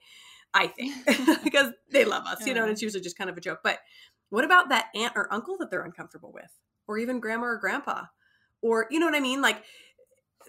I 0.53 0.67
think, 0.67 0.95
because 1.45 1.73
they 1.91 2.05
love 2.05 2.27
us, 2.27 2.47
you 2.47 2.53
know, 2.53 2.63
and 2.63 2.71
it's 2.71 2.83
usually 2.83 3.03
just 3.03 3.17
kind 3.17 3.31
of 3.31 3.39
a 3.39 3.41
joke. 3.41 3.61
But 3.65 3.79
what 4.31 4.45
about 4.45 4.69
that 4.69 4.87
aunt 4.95 5.15
or 5.17 5.33
uncle 5.33 5.57
that 5.59 5.71
they're 5.71 5.85
uncomfortable 5.85 6.33
with? 6.33 6.51
Or 6.87 6.99
even 6.99 7.21
grandma 7.21 7.47
or 7.47 7.59
grandpa? 7.59 8.05
Or, 8.63 8.87
you 8.91 8.99
know 8.99 9.07
what 9.07 9.15
I 9.15 9.21
mean? 9.21 9.43
Like, 9.43 9.63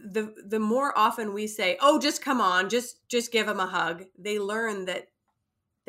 the 0.01 0.33
the 0.47 0.61
more 0.61 0.97
often 0.97 1.33
we 1.33 1.45
say 1.45 1.77
oh 1.81 1.99
just 1.99 2.23
come 2.23 2.39
on 2.39 2.69
just 2.69 3.05
just 3.09 3.33
give 3.33 3.47
them 3.47 3.59
a 3.59 3.67
hug 3.67 4.05
they 4.17 4.39
learn 4.39 4.85
that 4.85 5.09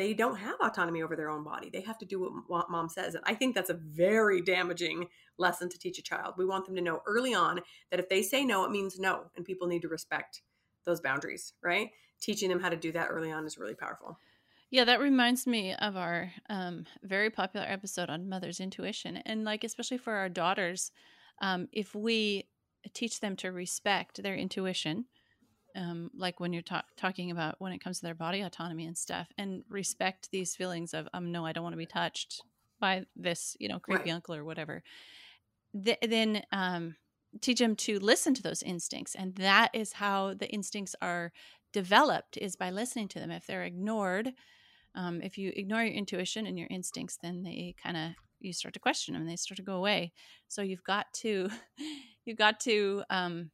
they 0.00 0.14
don't 0.14 0.36
have 0.36 0.56
autonomy 0.62 1.02
over 1.02 1.14
their 1.14 1.28
own 1.28 1.44
body. 1.44 1.68
They 1.70 1.82
have 1.82 1.98
to 1.98 2.06
do 2.06 2.42
what 2.46 2.70
mom 2.70 2.88
says. 2.88 3.14
And 3.14 3.22
I 3.26 3.34
think 3.34 3.54
that's 3.54 3.68
a 3.68 3.74
very 3.74 4.40
damaging 4.40 5.08
lesson 5.36 5.68
to 5.68 5.78
teach 5.78 5.98
a 5.98 6.02
child. 6.02 6.36
We 6.38 6.46
want 6.46 6.64
them 6.64 6.74
to 6.76 6.80
know 6.80 7.02
early 7.06 7.34
on 7.34 7.60
that 7.90 8.00
if 8.00 8.08
they 8.08 8.22
say 8.22 8.42
no, 8.42 8.64
it 8.64 8.70
means 8.70 8.98
no. 8.98 9.24
And 9.36 9.44
people 9.44 9.68
need 9.68 9.82
to 9.82 9.88
respect 9.88 10.40
those 10.86 11.02
boundaries, 11.02 11.52
right? 11.62 11.90
Teaching 12.18 12.48
them 12.48 12.60
how 12.60 12.70
to 12.70 12.76
do 12.76 12.92
that 12.92 13.08
early 13.10 13.30
on 13.30 13.44
is 13.44 13.58
really 13.58 13.74
powerful. 13.74 14.18
Yeah, 14.70 14.84
that 14.84 15.00
reminds 15.00 15.48
me 15.48 15.74
of 15.74 15.96
our 15.96 16.30
um, 16.48 16.86
very 17.02 17.28
popular 17.28 17.66
episode 17.68 18.08
on 18.08 18.28
mother's 18.28 18.60
intuition. 18.60 19.16
And, 19.16 19.44
like, 19.44 19.64
especially 19.64 19.98
for 19.98 20.14
our 20.14 20.28
daughters, 20.28 20.92
um, 21.42 21.68
if 21.72 21.92
we 21.94 22.46
teach 22.94 23.18
them 23.18 23.34
to 23.36 23.50
respect 23.50 24.22
their 24.22 24.36
intuition, 24.36 25.06
um, 25.74 26.10
like 26.14 26.38
when 26.38 26.52
you're 26.52 26.62
ta- 26.62 26.84
talking 26.96 27.32
about 27.32 27.56
when 27.58 27.72
it 27.72 27.82
comes 27.82 27.98
to 27.98 28.06
their 28.06 28.14
body 28.14 28.42
autonomy 28.42 28.86
and 28.86 28.96
stuff, 28.96 29.28
and 29.36 29.64
respect 29.68 30.30
these 30.30 30.54
feelings 30.54 30.94
of 30.94 31.08
um, 31.12 31.32
no, 31.32 31.44
I 31.44 31.52
don't 31.52 31.64
want 31.64 31.72
to 31.72 31.78
be 31.78 31.86
touched 31.86 32.42
by 32.80 33.04
this, 33.16 33.56
you 33.58 33.68
know, 33.68 33.80
creepy 33.80 34.10
right. 34.10 34.14
uncle 34.14 34.36
or 34.36 34.44
whatever. 34.44 34.82
Th- 35.84 35.98
then 36.00 36.42
um, 36.52 36.94
teach 37.40 37.58
them 37.58 37.74
to 37.76 37.98
listen 37.98 38.34
to 38.34 38.42
those 38.42 38.62
instincts, 38.62 39.16
and 39.16 39.34
that 39.36 39.70
is 39.74 39.94
how 39.94 40.34
the 40.34 40.48
instincts 40.48 40.94
are 41.02 41.32
developed 41.72 42.36
is 42.36 42.54
by 42.54 42.70
listening 42.70 43.08
to 43.08 43.18
them. 43.18 43.30
If 43.30 43.46
they're 43.46 43.64
ignored, 43.64 44.32
um, 44.94 45.20
if 45.22 45.38
you 45.38 45.52
ignore 45.54 45.82
your 45.82 45.94
intuition 45.94 46.46
and 46.46 46.58
your 46.58 46.68
instincts, 46.70 47.18
then 47.22 47.42
they 47.42 47.74
kind 47.82 47.96
of 47.96 48.12
you 48.40 48.52
start 48.52 48.74
to 48.74 48.80
question 48.80 49.12
them 49.14 49.22
and 49.22 49.30
they 49.30 49.36
start 49.36 49.56
to 49.56 49.62
go 49.62 49.76
away. 49.76 50.12
So 50.48 50.62
you've 50.62 50.84
got 50.84 51.12
to 51.14 51.50
you've 52.24 52.38
got 52.38 52.60
to 52.60 53.02
um, 53.10 53.50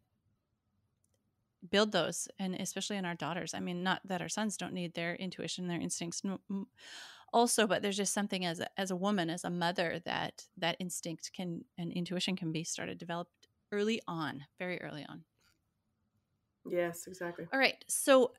build 1.70 1.92
those 1.92 2.28
and 2.38 2.54
especially 2.54 2.96
in 2.96 3.04
our 3.04 3.14
daughters. 3.14 3.54
I 3.54 3.60
mean 3.60 3.82
not 3.82 4.00
that 4.04 4.22
our 4.22 4.28
sons 4.28 4.56
don't 4.56 4.72
need 4.72 4.94
their 4.94 5.14
intuition 5.16 5.66
their 5.68 5.80
instincts 5.80 6.22
also 7.32 7.66
but 7.66 7.82
there's 7.82 7.96
just 7.96 8.14
something 8.14 8.44
as 8.44 8.60
a, 8.60 8.68
as 8.78 8.90
a 8.90 8.96
woman 8.96 9.28
as 9.28 9.44
a 9.44 9.50
mother 9.50 10.00
that 10.04 10.44
that 10.56 10.76
instinct 10.78 11.32
can 11.34 11.64
and 11.76 11.92
intuition 11.92 12.36
can 12.36 12.52
be 12.52 12.64
started 12.64 12.98
developed 12.98 13.48
early 13.72 14.00
on 14.06 14.44
very 14.58 14.80
early 14.80 15.04
on. 15.08 15.24
Yes 16.68 17.06
exactly. 17.06 17.46
All 17.52 17.58
right 17.58 17.84
so 17.88 18.32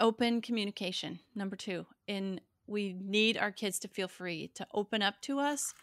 open 0.00 0.40
communication 0.40 1.20
number 1.34 1.56
two 1.56 1.86
in 2.06 2.40
we 2.66 2.94
need 2.98 3.36
our 3.36 3.52
kids 3.52 3.78
to 3.78 3.88
feel 3.88 4.08
free 4.08 4.50
to 4.54 4.66
open 4.72 5.02
up 5.02 5.20
to 5.20 5.38
us. 5.38 5.74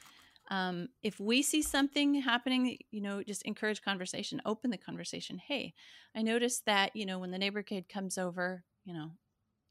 Um, 0.49 0.89
if 1.03 1.19
we 1.19 1.43
see 1.43 1.61
something 1.61 2.15
happening 2.15 2.77
you 2.91 3.01
know 3.01 3.23
just 3.23 3.43
encourage 3.43 3.81
conversation 3.81 4.41
open 4.45 4.71
the 4.71 4.77
conversation. 4.77 5.37
Hey 5.37 5.73
i 6.15 6.21
noticed 6.21 6.65
that 6.65 6.95
you 6.95 7.05
know 7.05 7.19
when 7.19 7.31
the 7.31 7.37
neighbor 7.37 7.63
kid 7.63 7.87
comes 7.87 8.17
over 8.17 8.63
you 8.83 8.93
know 8.93 9.11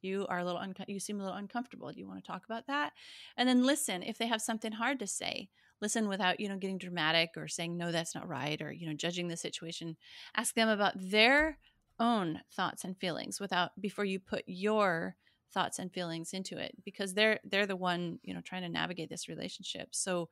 you 0.03 0.27
are 0.29 0.39
a 0.39 0.45
little 0.45 0.63
you 0.87 1.01
seem 1.01 1.21
a 1.21 1.23
little 1.23 1.37
uncomfortable. 1.37 1.93
Do 1.93 1.99
you 1.99 2.09
want 2.09 2.25
to 2.25 2.31
talk 2.31 2.45
about 2.45 2.67
that? 2.67 2.93
And 3.37 3.49
then 3.49 3.65
listen 3.65 4.03
if 4.03 4.19
they 4.19 4.27
have 4.27 4.43
something 4.43 4.73
hard 4.73 4.99
to 5.01 5.07
say 5.07 5.49
listen 5.81 6.09
without 6.09 6.41
you 6.41 6.49
know 6.49 6.57
getting 6.57 6.79
dramatic 6.79 7.31
or 7.37 7.49
saying 7.49 7.77
no 7.77 7.91
that's 7.91 8.15
not 8.15 8.29
right 8.29 8.61
or 8.61 8.73
you 8.73 8.87
know 8.87 8.95
judging 8.95 9.29
the 9.29 9.37
situation. 9.37 9.97
Ask 10.37 10.55
them 10.55 10.69
about 10.69 10.95
their 10.97 11.59
own 12.01 12.41
thoughts 12.57 12.85
and 12.85 12.97
feelings 12.99 13.39
without 13.39 13.71
before 13.81 14.05
you 14.05 14.19
put 14.19 14.43
your 14.47 15.17
thoughts 15.53 15.79
and 15.79 15.93
feelings 15.93 16.33
into 16.33 16.57
it 16.57 16.73
because 16.85 17.15
they're 17.15 17.39
they're 17.45 17.67
the 17.67 17.77
one 17.77 18.19
you 18.23 18.35
know 18.35 18.41
trying 18.45 18.63
to 18.63 18.69
navigate 18.69 19.11
this 19.11 19.29
relationship 19.29 19.89
so 19.93 20.29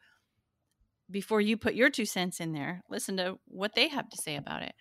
before 1.11 1.41
you 1.41 1.57
put 1.57 1.75
your 1.75 1.91
two 1.91 2.05
cents 2.05 2.41
in 2.41 2.53
there 2.53 2.83
listen 2.89 3.17
to 3.17 3.39
what 3.47 3.75
they 3.75 3.89
have 3.89 4.09
to 4.09 4.17
say 4.17 4.37
about 4.37 4.63
it 4.63 4.75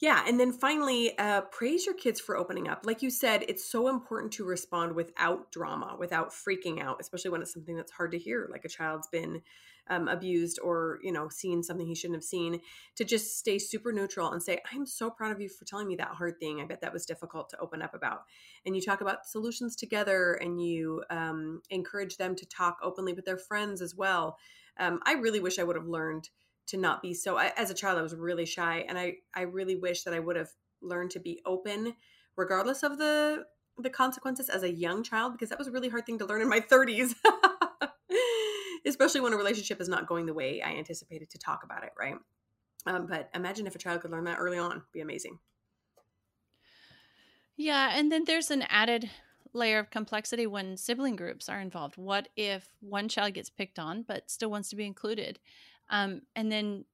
yeah, 0.00 0.24
and 0.26 0.40
then 0.40 0.50
finally, 0.50 1.16
uh, 1.18 1.42
praise 1.42 1.84
your 1.84 1.94
kids 1.94 2.20
for 2.20 2.34
opening 2.34 2.68
up. 2.68 2.86
Like 2.86 3.02
you 3.02 3.10
said, 3.10 3.44
it's 3.48 3.70
so 3.70 3.86
important 3.88 4.32
to 4.32 4.46
respond 4.46 4.94
without 4.94 5.52
drama, 5.52 5.94
without 5.98 6.30
freaking 6.30 6.82
out, 6.82 6.96
especially 7.00 7.30
when 7.30 7.42
it's 7.42 7.52
something 7.52 7.76
that's 7.76 7.92
hard 7.92 8.12
to 8.12 8.18
hear, 8.18 8.48
like 8.50 8.64
a 8.64 8.68
child's 8.70 9.08
been 9.08 9.42
um, 9.90 10.08
abused 10.08 10.58
or 10.62 10.98
you 11.02 11.12
know 11.12 11.28
seen 11.28 11.62
something 11.62 11.86
he 11.86 11.94
shouldn't 11.94 12.16
have 12.16 12.24
seen. 12.24 12.60
To 12.96 13.04
just 13.04 13.38
stay 13.38 13.58
super 13.58 13.92
neutral 13.92 14.32
and 14.32 14.42
say, 14.42 14.60
"I'm 14.72 14.86
so 14.86 15.10
proud 15.10 15.32
of 15.32 15.40
you 15.40 15.48
for 15.48 15.64
telling 15.64 15.88
me 15.88 15.96
that 15.96 16.08
hard 16.08 16.38
thing. 16.40 16.60
I 16.60 16.64
bet 16.64 16.80
that 16.80 16.92
was 16.92 17.04
difficult 17.04 17.50
to 17.50 17.58
open 17.58 17.82
up 17.82 17.94
about." 17.94 18.22
And 18.64 18.74
you 18.74 18.80
talk 18.80 19.00
about 19.00 19.26
solutions 19.26 19.76
together, 19.76 20.34
and 20.34 20.62
you 20.62 21.04
um, 21.10 21.60
encourage 21.70 22.16
them 22.16 22.34
to 22.36 22.46
talk 22.46 22.78
openly 22.82 23.12
with 23.12 23.26
their 23.26 23.38
friends 23.38 23.82
as 23.82 23.94
well. 23.94 24.38
Um, 24.78 25.00
I 25.04 25.14
really 25.14 25.40
wish 25.40 25.58
I 25.58 25.64
would 25.64 25.76
have 25.76 25.86
learned 25.86 26.30
to 26.70 26.76
not 26.76 27.02
be 27.02 27.12
so 27.12 27.36
I, 27.36 27.52
as 27.56 27.70
a 27.70 27.74
child 27.74 27.98
i 27.98 28.02
was 28.02 28.14
really 28.14 28.46
shy 28.46 28.84
and 28.88 28.96
i 28.96 29.14
i 29.34 29.42
really 29.42 29.74
wish 29.74 30.04
that 30.04 30.14
i 30.14 30.20
would 30.20 30.36
have 30.36 30.50
learned 30.80 31.10
to 31.10 31.20
be 31.20 31.40
open 31.44 31.94
regardless 32.36 32.82
of 32.84 32.96
the 32.98 33.44
the 33.76 33.90
consequences 33.90 34.48
as 34.48 34.62
a 34.62 34.70
young 34.70 35.02
child 35.02 35.32
because 35.32 35.48
that 35.48 35.58
was 35.58 35.68
a 35.68 35.72
really 35.72 35.88
hard 35.88 36.06
thing 36.06 36.18
to 36.18 36.26
learn 36.26 36.42
in 36.42 36.48
my 36.48 36.60
30s 36.60 37.14
especially 38.86 39.20
when 39.20 39.32
a 39.32 39.36
relationship 39.36 39.80
is 39.80 39.88
not 39.88 40.06
going 40.06 40.26
the 40.26 40.34
way 40.34 40.60
i 40.62 40.70
anticipated 40.70 41.28
to 41.30 41.38
talk 41.38 41.64
about 41.64 41.84
it 41.84 41.90
right? 41.98 42.16
Um, 42.86 43.06
but 43.06 43.28
imagine 43.34 43.66
if 43.66 43.74
a 43.74 43.78
child 43.78 44.00
could 44.00 44.10
learn 44.10 44.24
that 44.24 44.38
early 44.38 44.56
on. 44.56 44.70
It'd 44.72 44.82
be 44.92 45.00
amazing. 45.00 45.38
Yeah 47.56 47.90
and 47.94 48.10
then 48.10 48.24
there's 48.24 48.50
an 48.50 48.62
added 48.68 49.10
layer 49.52 49.78
of 49.78 49.90
complexity 49.90 50.46
when 50.46 50.76
sibling 50.76 51.16
groups 51.16 51.48
are 51.48 51.60
involved. 51.60 51.96
What 51.96 52.28
if 52.36 52.68
one 52.80 53.08
child 53.08 53.34
gets 53.34 53.50
picked 53.50 53.78
on 53.78 54.02
but 54.02 54.30
still 54.30 54.50
wants 54.50 54.70
to 54.70 54.76
be 54.76 54.86
included? 54.86 55.38
Um, 55.90 56.22
and 56.36 56.50
then 56.50 56.84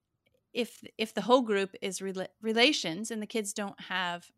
if 0.52 0.82
if 0.96 1.14
the 1.14 1.20
whole 1.20 1.42
group 1.42 1.74
is 1.82 2.00
rela- 2.00 2.28
relations 2.40 3.10
and 3.10 3.20
the 3.20 3.26
kids 3.26 3.52
don't 3.52 3.78
have 3.80 4.30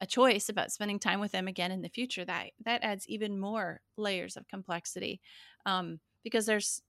a 0.00 0.06
choice 0.06 0.48
about 0.48 0.70
spending 0.70 1.00
time 1.00 1.18
with 1.18 1.32
them 1.32 1.48
again 1.48 1.72
in 1.72 1.82
the 1.82 1.88
future, 1.88 2.24
that 2.24 2.50
that 2.64 2.84
adds 2.84 3.08
even 3.08 3.40
more 3.40 3.80
layers 3.96 4.36
of 4.36 4.46
complexity. 4.46 5.20
Um, 5.66 5.98
because 6.24 6.46
there's 6.46 6.82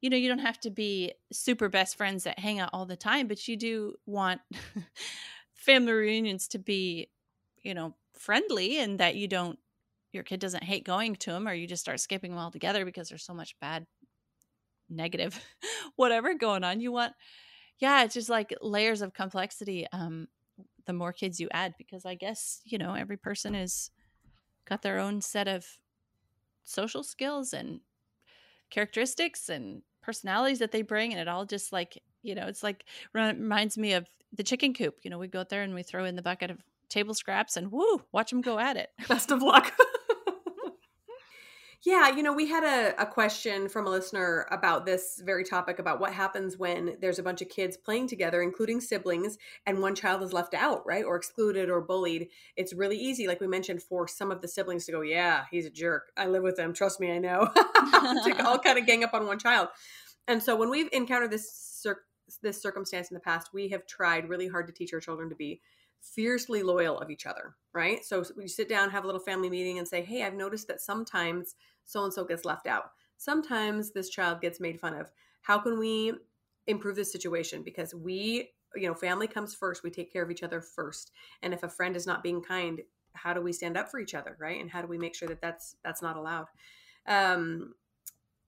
you 0.00 0.10
know 0.10 0.16
you 0.16 0.28
don't 0.28 0.38
have 0.38 0.60
to 0.60 0.70
be 0.70 1.12
super 1.32 1.68
best 1.68 1.96
friends 1.96 2.24
that 2.24 2.38
hang 2.38 2.60
out 2.60 2.70
all 2.72 2.86
the 2.86 2.96
time 2.96 3.26
but 3.26 3.48
you 3.48 3.56
do 3.56 3.94
want 4.06 4.40
family 5.54 5.92
reunions 5.92 6.48
to 6.48 6.58
be 6.58 7.08
you 7.62 7.74
know 7.74 7.94
friendly 8.14 8.78
and 8.78 9.00
that 9.00 9.16
you 9.16 9.28
don't 9.28 9.58
your 10.12 10.22
kid 10.22 10.40
doesn't 10.40 10.64
hate 10.64 10.84
going 10.84 11.14
to 11.16 11.30
them 11.30 11.46
or 11.46 11.52
you 11.52 11.66
just 11.66 11.82
start 11.82 12.00
skipping 12.00 12.30
them 12.30 12.40
all 12.40 12.50
together 12.50 12.84
because 12.84 13.08
there's 13.08 13.24
so 13.24 13.34
much 13.34 13.58
bad 13.60 13.86
negative 14.88 15.44
whatever 15.96 16.34
going 16.34 16.64
on. 16.64 16.80
You 16.80 16.92
want 16.92 17.12
yeah 17.78 18.04
it's 18.04 18.14
just 18.14 18.28
like 18.28 18.54
layers 18.60 19.02
of 19.02 19.12
complexity 19.12 19.86
um 19.92 20.28
the 20.86 20.92
more 20.92 21.12
kids 21.12 21.38
you 21.40 21.48
add 21.50 21.74
because 21.76 22.06
i 22.06 22.14
guess 22.14 22.60
you 22.64 22.78
know 22.78 22.94
every 22.94 23.16
person 23.16 23.54
is 23.54 23.90
got 24.66 24.82
their 24.82 24.98
own 24.98 25.20
set 25.20 25.48
of 25.48 25.66
social 26.64 27.02
skills 27.02 27.52
and 27.52 27.80
characteristics 28.70 29.48
and 29.48 29.82
personalities 30.02 30.60
that 30.60 30.72
they 30.72 30.82
bring 30.82 31.12
and 31.12 31.20
it 31.20 31.28
all 31.28 31.44
just 31.44 31.72
like 31.72 32.00
you 32.22 32.34
know 32.34 32.46
it's 32.46 32.62
like 32.62 32.84
reminds 33.12 33.76
me 33.76 33.92
of 33.92 34.06
the 34.32 34.42
chicken 34.42 34.72
coop 34.72 34.96
you 35.02 35.10
know 35.10 35.18
we 35.18 35.26
go 35.26 35.40
out 35.40 35.48
there 35.48 35.62
and 35.62 35.74
we 35.74 35.82
throw 35.82 36.04
in 36.04 36.16
the 36.16 36.22
bucket 36.22 36.50
of 36.50 36.58
table 36.88 37.14
scraps 37.14 37.56
and 37.56 37.72
woo 37.72 38.00
watch 38.12 38.30
them 38.30 38.40
go 38.40 38.58
at 38.58 38.76
it. 38.76 38.90
Best 39.08 39.30
of 39.30 39.42
luck 39.42 39.72
yeah, 41.84 42.08
you 42.08 42.22
know, 42.22 42.32
we 42.32 42.48
had 42.48 42.64
a, 42.64 43.00
a 43.00 43.06
question 43.06 43.68
from 43.68 43.86
a 43.86 43.90
listener 43.90 44.46
about 44.50 44.86
this 44.86 45.20
very 45.24 45.44
topic 45.44 45.78
about 45.78 46.00
what 46.00 46.12
happens 46.12 46.56
when 46.58 46.96
there's 47.00 47.18
a 47.18 47.22
bunch 47.22 47.42
of 47.42 47.48
kids 47.48 47.76
playing 47.76 48.08
together, 48.08 48.42
including 48.42 48.80
siblings, 48.80 49.38
and 49.66 49.80
one 49.80 49.94
child 49.94 50.22
is 50.22 50.32
left 50.32 50.54
out, 50.54 50.86
right? 50.86 51.04
Or 51.04 51.16
excluded 51.16 51.70
or 51.70 51.80
bullied. 51.80 52.28
It's 52.56 52.72
really 52.72 52.98
easy, 52.98 53.26
like 53.26 53.40
we 53.40 53.46
mentioned, 53.46 53.82
for 53.82 54.08
some 54.08 54.30
of 54.30 54.40
the 54.40 54.48
siblings 54.48 54.86
to 54.86 54.92
go, 54.92 55.02
Yeah, 55.02 55.44
he's 55.50 55.66
a 55.66 55.70
jerk. 55.70 56.10
I 56.16 56.26
live 56.26 56.42
with 56.42 56.58
him. 56.58 56.72
Trust 56.72 57.00
me, 57.00 57.12
I 57.12 57.18
know. 57.18 57.50
to 57.54 58.42
all 58.44 58.58
kind 58.58 58.78
of 58.78 58.86
gang 58.86 59.04
up 59.04 59.14
on 59.14 59.26
one 59.26 59.38
child. 59.38 59.68
And 60.28 60.42
so 60.42 60.56
when 60.56 60.70
we've 60.70 60.88
encountered 60.92 61.30
this 61.30 61.52
cir- 61.52 62.02
this 62.42 62.60
circumstance 62.60 63.10
in 63.10 63.14
the 63.14 63.20
past, 63.20 63.50
we 63.52 63.68
have 63.68 63.86
tried 63.86 64.28
really 64.28 64.48
hard 64.48 64.66
to 64.66 64.72
teach 64.72 64.92
our 64.92 65.00
children 65.00 65.28
to 65.28 65.36
be 65.36 65.60
fiercely 66.00 66.62
loyal 66.62 66.98
of 66.98 67.10
each 67.10 67.26
other, 67.26 67.56
right? 67.72 68.04
So 68.04 68.24
we 68.36 68.48
sit 68.48 68.68
down, 68.68 68.90
have 68.90 69.04
a 69.04 69.06
little 69.06 69.20
family 69.20 69.50
meeting, 69.50 69.78
and 69.78 69.86
say, 69.86 70.02
Hey, 70.02 70.22
I've 70.22 70.34
noticed 70.34 70.68
that 70.68 70.80
sometimes 70.80 71.54
so 71.84 72.04
and 72.04 72.12
so 72.12 72.24
gets 72.24 72.44
left 72.44 72.66
out. 72.66 72.90
Sometimes 73.16 73.92
this 73.92 74.10
child 74.10 74.40
gets 74.40 74.60
made 74.60 74.80
fun 74.80 74.94
of. 74.94 75.10
How 75.42 75.58
can 75.58 75.78
we 75.78 76.12
improve 76.66 76.96
this 76.96 77.12
situation? 77.12 77.62
Because 77.62 77.94
we, 77.94 78.50
you 78.74 78.88
know, 78.88 78.94
family 78.94 79.26
comes 79.26 79.54
first. 79.54 79.82
We 79.82 79.90
take 79.90 80.12
care 80.12 80.22
of 80.22 80.30
each 80.30 80.42
other 80.42 80.60
first. 80.60 81.12
And 81.42 81.54
if 81.54 81.62
a 81.62 81.68
friend 81.68 81.96
is 81.96 82.06
not 82.06 82.22
being 82.22 82.42
kind, 82.42 82.80
how 83.14 83.32
do 83.32 83.40
we 83.40 83.52
stand 83.52 83.76
up 83.76 83.90
for 83.90 83.98
each 84.00 84.14
other, 84.14 84.36
right? 84.38 84.60
And 84.60 84.70
how 84.70 84.82
do 84.82 84.88
we 84.88 84.98
make 84.98 85.14
sure 85.14 85.28
that 85.28 85.40
that's 85.40 85.76
that's 85.82 86.02
not 86.02 86.16
allowed? 86.16 86.46
Um, 87.06 87.74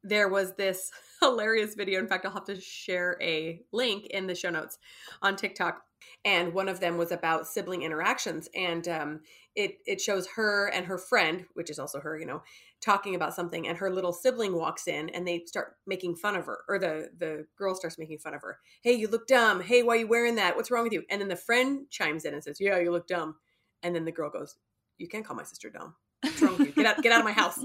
there 0.02 0.28
was 0.28 0.54
this 0.54 0.90
hilarious 1.20 1.74
video. 1.74 1.98
In 2.00 2.08
fact, 2.08 2.26
I'll 2.26 2.32
have 2.32 2.44
to 2.44 2.60
share 2.60 3.16
a 3.20 3.62
link 3.72 4.06
in 4.06 4.26
the 4.26 4.34
show 4.34 4.50
notes 4.50 4.78
on 5.22 5.36
TikTok. 5.36 5.82
And 6.24 6.52
one 6.52 6.68
of 6.68 6.80
them 6.80 6.96
was 6.96 7.12
about 7.12 7.46
sibling 7.46 7.82
interactions, 7.82 8.48
and 8.54 8.86
um, 8.88 9.20
it 9.54 9.78
it 9.86 10.00
shows 10.00 10.26
her 10.36 10.68
and 10.68 10.86
her 10.86 10.98
friend, 10.98 11.44
which 11.54 11.70
is 11.70 11.78
also 11.78 12.00
her, 12.00 12.18
you 12.18 12.26
know, 12.26 12.42
talking 12.80 13.14
about 13.14 13.34
something 13.34 13.66
and 13.66 13.78
her 13.78 13.90
little 13.90 14.12
sibling 14.12 14.54
walks 14.54 14.86
in 14.86 15.08
and 15.10 15.26
they 15.26 15.42
start 15.46 15.74
making 15.86 16.14
fun 16.14 16.36
of 16.36 16.46
her 16.46 16.60
or 16.68 16.78
the 16.78 17.08
the 17.18 17.44
girl 17.56 17.74
starts 17.74 17.98
making 17.98 18.18
fun 18.18 18.34
of 18.34 18.42
her. 18.42 18.58
Hey 18.82 18.92
you 18.92 19.08
look 19.08 19.26
dumb. 19.26 19.60
Hey 19.60 19.82
why 19.82 19.96
are 19.96 20.00
you 20.00 20.06
wearing 20.06 20.36
that? 20.36 20.54
What's 20.54 20.70
wrong 20.70 20.84
with 20.84 20.92
you? 20.92 21.02
And 21.10 21.20
then 21.20 21.28
the 21.28 21.36
friend 21.36 21.86
chimes 21.90 22.24
in 22.24 22.34
and 22.34 22.42
says 22.42 22.58
yeah 22.60 22.78
you 22.78 22.92
look 22.92 23.08
dumb. 23.08 23.34
And 23.82 23.94
then 23.94 24.04
the 24.04 24.12
girl 24.12 24.30
goes 24.30 24.56
you 24.96 25.08
can't 25.08 25.24
call 25.24 25.36
my 25.36 25.42
sister 25.42 25.70
dumb. 25.70 25.96
What's 26.22 26.40
wrong 26.40 26.58
with 26.58 26.68
you? 26.68 26.72
Get 26.72 26.86
out 26.86 27.02
get 27.02 27.12
out 27.12 27.20
of 27.20 27.24
my 27.24 27.32
house. 27.32 27.58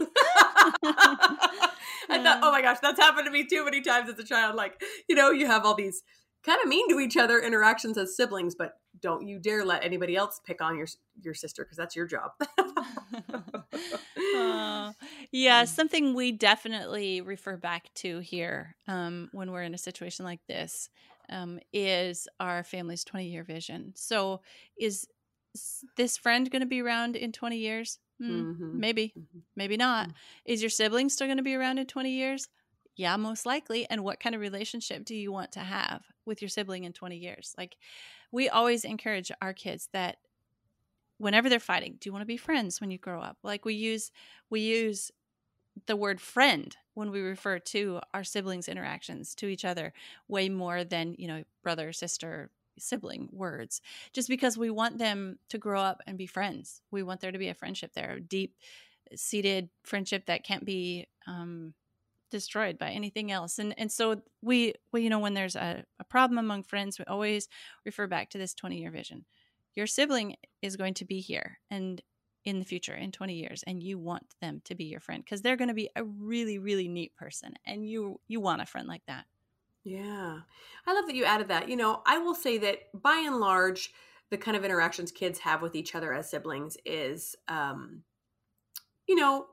I 2.09 2.21
thought, 2.21 2.39
oh 2.41 2.51
my 2.51 2.61
gosh, 2.61 2.77
that's 2.81 2.99
happened 2.99 3.25
to 3.25 3.31
me 3.31 3.45
too 3.45 3.63
many 3.65 3.81
times 3.81 4.09
as 4.09 4.19
a 4.19 4.23
child. 4.23 4.55
Like, 4.55 4.81
you 5.07 5.15
know, 5.15 5.31
you 5.31 5.47
have 5.47 5.65
all 5.65 5.73
these 5.73 6.03
kind 6.43 6.59
of 6.61 6.67
mean 6.67 6.89
to 6.89 6.99
each 6.99 7.17
other 7.17 7.39
interactions 7.39 7.97
as 7.97 8.15
siblings, 8.15 8.55
but 8.55 8.77
don't 9.01 9.27
you 9.27 9.39
dare 9.39 9.65
let 9.65 9.83
anybody 9.83 10.15
else 10.15 10.39
pick 10.45 10.61
on 10.61 10.77
your 10.77 10.87
your 11.21 11.33
sister 11.33 11.63
because 11.63 11.77
that's 11.77 11.95
your 11.95 12.05
job. 12.05 12.31
uh, 14.35 14.93
yeah, 15.31 15.63
mm. 15.63 15.67
something 15.67 16.13
we 16.13 16.31
definitely 16.31 17.21
refer 17.21 17.57
back 17.57 17.93
to 17.95 18.19
here 18.19 18.75
um, 18.87 19.29
when 19.31 19.51
we're 19.51 19.63
in 19.63 19.73
a 19.73 19.79
situation 19.79 20.25
like 20.25 20.41
this 20.47 20.89
um, 21.29 21.59
is 21.71 22.27
our 22.39 22.63
family's 22.63 23.03
20 23.03 23.27
year 23.27 23.43
vision. 23.43 23.93
So, 23.95 24.41
is 24.77 25.07
this 25.97 26.17
friend 26.17 26.49
going 26.49 26.61
to 26.61 26.67
be 26.67 26.81
around 26.81 27.15
in 27.15 27.31
20 27.31 27.57
years? 27.57 27.99
Mm, 28.21 28.29
mm-hmm. 28.29 28.79
Maybe, 28.79 29.13
mm-hmm. 29.17 29.39
maybe 29.55 29.77
not. 29.77 30.09
Mm. 30.09 30.13
Is 30.45 30.61
your 30.61 30.69
sibling 30.69 31.09
still 31.09 31.27
going 31.27 31.37
to 31.37 31.43
be 31.43 31.55
around 31.55 31.77
in 31.77 31.85
20 31.85 32.09
years? 32.11 32.47
Yeah, 32.95 33.15
most 33.17 33.45
likely. 33.45 33.89
And 33.89 34.03
what 34.03 34.19
kind 34.19 34.35
of 34.35 34.41
relationship 34.41 35.05
do 35.05 35.15
you 35.15 35.31
want 35.31 35.51
to 35.53 35.59
have 35.61 36.03
with 36.25 36.41
your 36.41 36.49
sibling 36.49 36.83
in 36.83 36.93
20 36.93 37.17
years? 37.17 37.53
Like, 37.57 37.75
we 38.31 38.49
always 38.49 38.85
encourage 38.85 39.31
our 39.41 39.53
kids 39.53 39.89
that 39.93 40.17
whenever 41.17 41.49
they're 41.49 41.59
fighting, 41.59 41.97
do 41.99 42.07
you 42.07 42.11
want 42.11 42.21
to 42.21 42.27
be 42.27 42.37
friends 42.37 42.81
when 42.81 42.91
you 42.91 42.97
grow 42.97 43.21
up? 43.21 43.37
Like 43.43 43.65
we 43.65 43.73
use 43.73 44.11
we 44.49 44.61
use 44.61 45.11
the 45.87 45.95
word 45.95 46.21
friend 46.21 46.75
when 46.95 47.11
we 47.11 47.21
refer 47.21 47.59
to 47.59 48.01
our 48.13 48.23
siblings 48.23 48.69
interactions 48.69 49.35
to 49.35 49.47
each 49.47 49.65
other 49.65 49.93
way 50.27 50.49
more 50.49 50.83
than, 50.83 51.15
you 51.17 51.27
know, 51.27 51.43
brother, 51.63 51.93
sister, 51.93 52.51
sibling 52.79 53.29
words 53.31 53.81
just 54.13 54.29
because 54.29 54.57
we 54.57 54.69
want 54.69 54.97
them 54.97 55.39
to 55.49 55.57
grow 55.59 55.81
up 55.81 56.01
and 56.07 56.17
be 56.17 56.25
friends 56.25 56.81
we 56.91 57.03
want 57.03 57.21
there 57.21 57.31
to 57.31 57.37
be 57.37 57.49
a 57.49 57.53
friendship 57.53 57.91
there 57.93 58.13
a 58.13 58.21
deep 58.21 58.55
seated 59.15 59.69
friendship 59.83 60.25
that 60.27 60.43
can't 60.43 60.65
be 60.65 61.07
um, 61.27 61.73
destroyed 62.33 62.79
by 62.79 62.89
anything 62.89 63.31
else 63.31 63.59
and 63.59 63.75
and 63.77 63.91
so 63.91 64.21
we, 64.41 64.73
we 64.91 65.03
you 65.03 65.09
know 65.09 65.19
when 65.19 65.35
there's 65.35 65.55
a, 65.55 65.85
a 65.99 66.03
problem 66.03 66.39
among 66.39 66.63
friends 66.63 66.97
we 66.97 67.05
always 67.05 67.47
refer 67.85 68.07
back 68.07 68.31
to 68.31 68.39
this 68.39 68.55
20 68.55 68.77
year 68.77 68.89
vision. 68.89 69.25
Your 69.75 69.87
sibling 69.87 70.35
is 70.61 70.75
going 70.75 70.95
to 70.95 71.05
be 71.05 71.19
here 71.19 71.59
and 71.69 72.01
in 72.43 72.57
the 72.59 72.65
future 72.65 72.95
in 72.95 73.11
20 73.11 73.35
years 73.35 73.63
and 73.67 73.81
you 73.81 73.99
want 73.99 74.25
them 74.41 74.61
to 74.65 74.75
be 74.75 74.85
your 74.85 74.99
friend 74.99 75.23
because 75.23 75.41
they're 75.43 75.55
going 75.55 75.67
to 75.67 75.75
be 75.75 75.89
a 75.95 76.03
really 76.03 76.57
really 76.57 76.87
neat 76.87 77.15
person 77.15 77.53
and 77.65 77.87
you 77.87 78.19
you 78.27 78.41
want 78.41 78.61
a 78.61 78.65
friend 78.65 78.87
like 78.87 79.03
that. 79.07 79.25
Yeah. 79.83 80.39
I 80.87 80.93
love 80.93 81.05
that 81.07 81.15
you 81.15 81.25
added 81.25 81.49
that. 81.49 81.69
You 81.69 81.75
know 81.75 82.01
i 82.05 82.17
will 82.17 82.35
say 82.35 82.57
that 82.57 82.79
by 82.93 83.23
and 83.25 83.37
large 83.37 83.93
the 84.31 84.37
kind 84.37 84.57
of 84.57 84.65
interactions 84.65 85.11
kids 85.11 85.37
have 85.39 85.61
with 85.61 85.75
each 85.75 85.93
other 85.93 86.11
as 86.11 86.27
siblings 86.27 86.75
is 86.85 87.35
um 87.47 88.01
you 89.07 89.15
know 89.15 89.45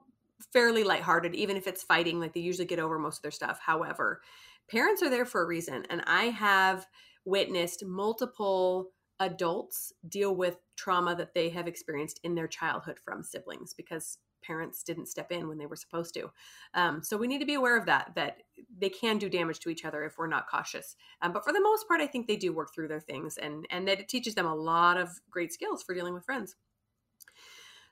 fairly 0.53 0.85
lighthearted 0.85 1.35
even 1.35 1.57
if 1.57 1.67
it's 1.67 1.83
fighting 1.83 2.21
like 2.21 2.33
they 2.33 2.41
usually 2.41 2.67
get 2.67 2.79
over 2.79 2.99
most 2.99 3.19
of 3.19 3.23
their 3.23 3.31
stuff 3.31 3.59
however 3.65 4.21
parents 4.69 5.03
are 5.03 5.11
there 5.11 5.27
for 5.27 5.43
a 5.43 5.47
reason 5.47 5.85
and 5.91 6.03
i 6.07 6.25
have 6.25 6.87
witnessed 7.25 7.85
multiple 7.85 8.91
adults 9.21 9.93
deal 10.09 10.35
with 10.35 10.57
trauma 10.77 11.15
that 11.15 11.35
they 11.35 11.51
have 11.51 11.69
experienced 11.69 12.21
in 12.25 12.35
their 12.35 12.49
childhood 12.49 12.99
from 12.99 13.23
siblings 13.23 13.75
because 13.75 14.19
parents 14.43 14.83
didn't 14.83 15.07
step 15.07 15.31
in 15.31 15.49
when 15.49 15.59
they 15.59 15.67
were 15.67 15.77
supposed 15.77 16.15
to. 16.15 16.31
Um, 16.75 17.03
so 17.03 17.17
we 17.17 17.29
need 17.29 17.41
to 17.41 17.47
be 17.47 17.55
aware 17.55 17.77
of 17.77 17.87
that, 17.87 18.13
that 18.15 18.39
they 18.79 18.89
can 18.89 19.19
do 19.19 19.29
damage 19.29 19.61
to 19.61 19.69
each 19.69 19.85
other 19.85 20.05
if 20.05 20.17
we're 20.19 20.27
not 20.27 20.49
cautious. 20.49 20.97
Um, 21.23 21.33
but 21.33 21.45
for 21.45 21.53
the 21.53 21.61
most 21.61 21.87
part, 21.87 22.01
I 22.01 22.07
think 22.07 22.27
they 22.27 22.37
do 22.37 22.53
work 22.53 22.75
through 22.75 22.89
their 22.89 23.01
things 23.01 23.37
and, 23.37 23.67
and 23.71 23.87
that 23.89 24.01
it 24.01 24.09
teaches 24.09 24.35
them 24.35 24.47
a 24.47 24.55
lot 24.55 24.97
of 24.97 25.11
great 25.31 25.53
skills 25.53 25.83
for 25.83 25.95
dealing 25.95 26.15
with 26.15 26.25
friends. 26.25 26.57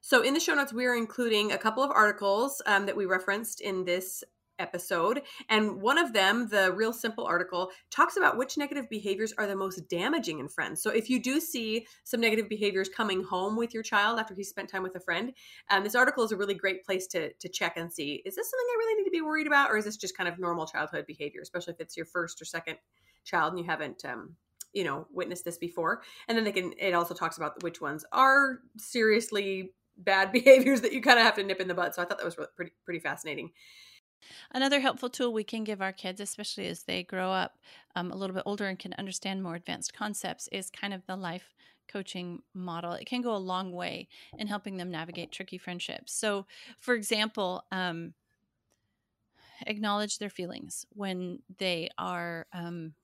So 0.09 0.23
in 0.23 0.33
the 0.33 0.41
show 0.41 0.55
notes, 0.55 0.73
we 0.73 0.87
are 0.87 0.97
including 0.97 1.53
a 1.53 1.59
couple 1.59 1.83
of 1.83 1.91
articles 1.91 2.63
um, 2.65 2.87
that 2.87 2.97
we 2.97 3.05
referenced 3.05 3.61
in 3.61 3.85
this 3.85 4.25
episode. 4.59 5.21
And 5.51 5.83
one 5.83 5.99
of 5.99 6.15
them, 6.15 6.49
the 6.49 6.73
Real 6.73 6.95
Simple 6.95 7.27
article, 7.27 7.69
talks 7.91 8.17
about 8.17 8.39
which 8.39 8.57
negative 8.57 8.89
behaviors 8.89 9.35
are 9.37 9.47
the 9.47 9.55
most 9.55 9.87
damaging 9.91 10.39
in 10.39 10.49
friends. 10.49 10.83
So 10.83 10.89
if 10.89 11.11
you 11.11 11.23
do 11.23 11.41
see 11.41 11.87
some 12.05 12.23
negative 12.23 12.49
behaviors 12.49 12.89
coming 12.89 13.23
home 13.23 13.55
with 13.55 13.75
your 13.75 13.83
child 13.83 14.19
after 14.19 14.35
he 14.35 14.45
spent 14.45 14.71
time 14.71 14.83
with 14.83 14.97
a 14.97 15.01
friend, 15.01 15.35
um, 15.69 15.85
this 15.85 15.95
article 15.95 16.25
is 16.25 16.33
a 16.33 16.39
really 16.39 16.55
great 16.55 16.87
place 16.87 17.07
to, 17.09 17.31
to 17.35 17.49
check 17.51 17.77
and 17.77 17.93
see 17.93 18.23
is 18.25 18.35
this 18.35 18.51
something 18.51 18.67
I 18.67 18.77
really 18.79 19.03
need 19.03 19.05
to 19.05 19.11
be 19.11 19.21
worried 19.21 19.47
about, 19.47 19.71
or 19.71 19.77
is 19.77 19.85
this 19.85 19.99
just 19.99 20.17
kind 20.17 20.27
of 20.27 20.39
normal 20.39 20.65
childhood 20.65 21.05
behavior, 21.07 21.43
especially 21.43 21.75
if 21.75 21.81
it's 21.81 21.99
your 21.99 22.07
first 22.07 22.41
or 22.41 22.47
second 22.47 22.79
child 23.25 23.53
and 23.53 23.59
you 23.59 23.67
haven't. 23.67 24.07
Um, 24.07 24.37
you 24.75 24.85
know 24.85 25.07
witnessed 25.11 25.47
this 25.47 25.57
before 25.57 26.03
and 26.29 26.37
then 26.37 26.45
they 26.45 26.53
can 26.53 26.75
it 26.79 26.93
also 26.93 27.15
talks 27.15 27.39
about 27.39 27.63
which 27.63 27.81
ones 27.81 28.05
are 28.13 28.59
seriously 28.77 29.73
bad 29.99 30.33
behaviors 30.39 30.81
that 30.81 30.93
you 30.93 31.01
kind 31.01 31.19
of 31.19 31.25
have 31.25 31.35
to 31.35 31.43
nip 31.43 31.61
in 31.61 31.69
the 31.69 31.75
bud 31.75 31.95
so 31.95 32.03
i 32.03 32.05
thought 32.05 32.19
that 32.19 32.25
was 32.25 32.39
really, 32.39 32.51
pretty 32.57 32.73
pretty 32.85 33.01
fascinating 33.01 33.51
Another 34.53 34.81
helpful 34.81 35.09
tool 35.09 35.33
we 35.33 35.45
can 35.45 35.65
give 35.65 35.81
our 35.81 35.93
kids, 35.93 36.21
especially 36.21 36.67
as 36.67 36.83
they 36.83 37.03
grow 37.03 37.31
up 37.31 37.59
um, 37.95 38.11
a 38.11 38.17
little 38.17 38.35
bit 38.35 38.43
older 38.47 38.67
and 38.67 38.79
can 38.79 38.95
understand 38.95 39.43
more 39.43 39.55
advanced 39.55 39.95
concepts, 39.95 40.49
is 40.51 40.71
kind 40.71 40.93
of 40.93 41.07
the 41.07 41.17
life 41.17 41.55
coaching 41.89 42.43
model. 42.55 42.93
It 42.93 43.07
can 43.07 43.23
go 43.23 43.35
a 43.35 43.39
long 43.39 43.73
way 43.73 44.09
in 44.39 44.47
helping 44.47 44.77
them 44.77 44.91
navigate 44.91 45.33
tricky 45.33 45.59
friendships. 45.59 46.13
So, 46.13 46.47
for 46.81 46.95
example, 46.95 47.65
um, 47.73 48.15
acknowledge 49.67 50.19
their 50.19 50.31
feelings 50.31 50.87
when 50.91 51.41
they 51.59 51.89
are 51.99 52.47
um, 52.53 52.95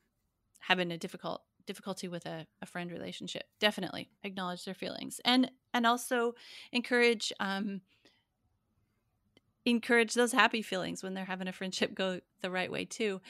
having 0.61 0.93
a 0.93 0.99
difficult 0.99 1.43
difficulty 1.66 2.09
with 2.09 2.27
a, 2.27 2.46
a, 2.62 2.66
friend 2.66 2.90
relationship 2.90 3.44
definitely 3.61 4.11
acknowledge 4.22 4.64
their 4.64 4.74
feelings. 4.74 5.20
And 5.24 5.50
and 5.72 5.87
also 5.87 6.35
encourage 6.72 7.33
um, 7.40 7.81
encourage 9.64 10.14
those 10.14 10.33
happy 10.33 10.62
feelings 10.62 11.03
when 11.03 11.14
they're 11.14 11.24
having 11.24 11.48
a 11.48 11.53
friendship 11.53 11.94
go 11.94 12.20
the 12.42 12.50
right 12.50 12.70
way 12.70 12.85
too. 12.85 13.20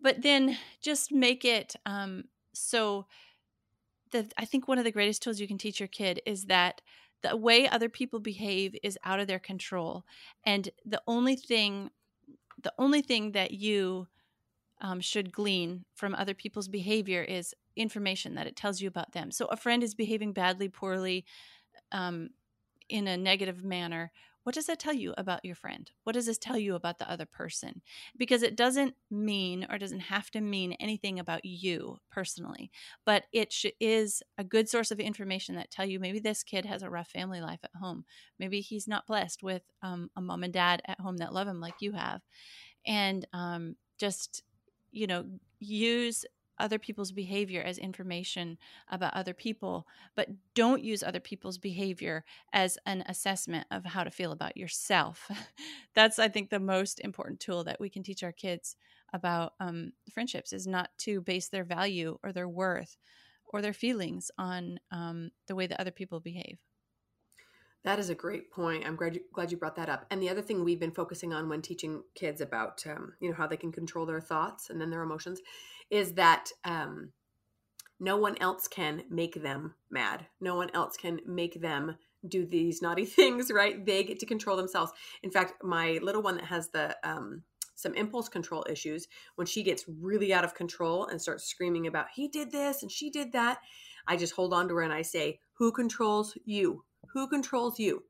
But 0.00 0.22
then 0.22 0.58
just 0.80 1.12
make 1.12 1.44
it 1.44 1.76
um, 1.86 2.24
so 2.52 3.06
the 4.12 4.30
i 4.38 4.44
think 4.44 4.68
one 4.68 4.78
of 4.78 4.84
the 4.84 4.92
greatest 4.92 5.22
tools 5.22 5.40
you 5.40 5.48
can 5.48 5.58
teach 5.58 5.80
your 5.80 5.88
kid 5.88 6.20
is 6.24 6.44
that 6.44 6.80
the 7.24 7.36
way 7.36 7.66
other 7.66 7.88
people 7.88 8.20
behave 8.20 8.76
is 8.82 8.98
out 9.02 9.18
of 9.18 9.26
their 9.26 9.38
control. 9.38 10.04
And 10.44 10.68
the 10.84 11.02
only 11.06 11.36
thing 11.36 11.90
the 12.62 12.72
only 12.78 13.02
thing 13.02 13.32
that 13.32 13.50
you 13.50 14.06
um, 14.80 15.00
should 15.00 15.32
glean 15.32 15.84
from 15.94 16.14
other 16.14 16.34
people's 16.34 16.68
behavior 16.68 17.22
is 17.22 17.54
information 17.76 18.34
that 18.34 18.46
it 18.46 18.56
tells 18.56 18.80
you 18.80 18.88
about 18.88 19.12
them 19.12 19.30
so 19.30 19.46
a 19.46 19.56
friend 19.56 19.82
is 19.82 19.94
behaving 19.94 20.32
badly 20.32 20.68
poorly 20.68 21.24
um, 21.92 22.30
in 22.88 23.06
a 23.06 23.16
negative 23.16 23.64
manner 23.64 24.10
what 24.44 24.54
does 24.54 24.66
that 24.66 24.78
tell 24.78 24.92
you 24.92 25.14
about 25.16 25.44
your 25.44 25.54
friend? 25.54 25.90
What 26.04 26.12
does 26.12 26.26
this 26.26 26.36
tell 26.36 26.58
you 26.58 26.74
about 26.74 26.98
the 26.98 27.10
other 27.10 27.24
person? 27.24 27.80
Because 28.16 28.42
it 28.42 28.56
doesn't 28.56 28.94
mean 29.10 29.66
or 29.70 29.78
doesn't 29.78 30.00
have 30.00 30.30
to 30.32 30.40
mean 30.42 30.72
anything 30.74 31.18
about 31.18 31.46
you 31.46 31.96
personally, 32.10 32.70
but 33.06 33.24
it 33.32 33.52
sh- 33.54 33.66
is 33.80 34.22
a 34.36 34.44
good 34.44 34.68
source 34.68 34.90
of 34.90 35.00
information 35.00 35.56
that 35.56 35.70
tell 35.70 35.86
you 35.86 35.98
maybe 35.98 36.18
this 36.20 36.42
kid 36.42 36.66
has 36.66 36.82
a 36.82 36.90
rough 36.90 37.08
family 37.08 37.40
life 37.40 37.60
at 37.64 37.80
home. 37.80 38.04
Maybe 38.38 38.60
he's 38.60 38.86
not 38.86 39.06
blessed 39.06 39.42
with 39.42 39.62
um, 39.82 40.10
a 40.14 40.20
mom 40.20 40.44
and 40.44 40.52
dad 40.52 40.82
at 40.86 41.00
home 41.00 41.16
that 41.16 41.32
love 41.32 41.48
him 41.48 41.60
like 41.60 41.80
you 41.80 41.92
have, 41.92 42.20
and 42.86 43.26
um, 43.32 43.76
just 43.98 44.42
you 44.92 45.06
know 45.06 45.24
use 45.58 46.26
other 46.58 46.78
people's 46.78 47.12
behavior 47.12 47.62
as 47.62 47.78
information 47.78 48.58
about 48.90 49.14
other 49.14 49.34
people, 49.34 49.86
but 50.14 50.28
don't 50.54 50.82
use 50.82 51.02
other 51.02 51.20
people's 51.20 51.58
behavior 51.58 52.24
as 52.52 52.78
an 52.86 53.02
assessment 53.06 53.66
of 53.70 53.84
how 53.84 54.04
to 54.04 54.10
feel 54.10 54.32
about 54.32 54.56
yourself. 54.56 55.30
That's, 55.94 56.18
I 56.18 56.28
think, 56.28 56.50
the 56.50 56.60
most 56.60 57.00
important 57.00 57.40
tool 57.40 57.64
that 57.64 57.80
we 57.80 57.88
can 57.88 58.02
teach 58.02 58.22
our 58.22 58.32
kids 58.32 58.76
about 59.12 59.54
um, 59.60 59.92
friendships 60.12 60.52
is 60.52 60.66
not 60.66 60.90
to 60.98 61.20
base 61.20 61.48
their 61.48 61.64
value 61.64 62.18
or 62.22 62.32
their 62.32 62.48
worth 62.48 62.96
or 63.46 63.62
their 63.62 63.72
feelings 63.72 64.30
on 64.38 64.80
um, 64.90 65.30
the 65.46 65.54
way 65.54 65.66
that 65.66 65.80
other 65.80 65.92
people 65.92 66.20
behave. 66.20 66.58
That 67.84 67.98
is 67.98 68.08
a 68.08 68.14
great 68.14 68.50
point. 68.50 68.86
I'm 68.86 68.96
glad 68.96 69.14
you, 69.14 69.20
glad 69.32 69.52
you 69.52 69.58
brought 69.58 69.76
that 69.76 69.90
up. 69.90 70.06
And 70.10 70.20
the 70.20 70.30
other 70.30 70.40
thing 70.40 70.64
we've 70.64 70.80
been 70.80 70.90
focusing 70.90 71.34
on 71.34 71.50
when 71.50 71.60
teaching 71.60 72.02
kids 72.14 72.40
about, 72.40 72.82
um, 72.86 73.12
you 73.20 73.28
know, 73.28 73.36
how 73.36 73.46
they 73.46 73.58
can 73.58 73.70
control 73.70 74.06
their 74.06 74.22
thoughts 74.22 74.70
and 74.70 74.80
then 74.80 74.88
their 74.88 75.02
emotions, 75.02 75.40
is 75.90 76.14
that 76.14 76.50
um, 76.64 77.12
no 78.00 78.16
one 78.16 78.36
else 78.40 78.68
can 78.68 79.02
make 79.10 79.42
them 79.42 79.74
mad. 79.90 80.26
No 80.40 80.56
one 80.56 80.70
else 80.74 80.96
can 80.96 81.20
make 81.26 81.60
them 81.60 81.96
do 82.26 82.46
these 82.46 82.82
naughty 82.82 83.04
things. 83.04 83.50
Right? 83.52 83.84
They 83.84 84.04
get 84.04 84.18
to 84.20 84.26
control 84.26 84.56
themselves. 84.56 84.92
In 85.22 85.30
fact, 85.30 85.62
my 85.62 85.98
little 86.02 86.22
one 86.22 86.36
that 86.36 86.46
has 86.46 86.68
the 86.68 86.96
um, 87.04 87.42
some 87.76 87.94
impulse 87.94 88.28
control 88.28 88.64
issues, 88.70 89.08
when 89.34 89.46
she 89.46 89.62
gets 89.62 89.84
really 90.00 90.32
out 90.32 90.44
of 90.44 90.54
control 90.54 91.06
and 91.06 91.20
starts 91.20 91.44
screaming 91.44 91.86
about 91.88 92.06
he 92.14 92.28
did 92.28 92.52
this 92.52 92.82
and 92.82 92.90
she 92.90 93.10
did 93.10 93.32
that, 93.32 93.58
I 94.06 94.16
just 94.16 94.34
hold 94.34 94.54
on 94.54 94.68
to 94.68 94.74
her 94.76 94.82
and 94.82 94.92
I 94.92 95.02
say, 95.02 95.40
"Who 95.54 95.72
controls 95.72 96.36
you?" 96.44 96.84
Who 97.12 97.28
controls 97.28 97.78
you? 97.78 98.04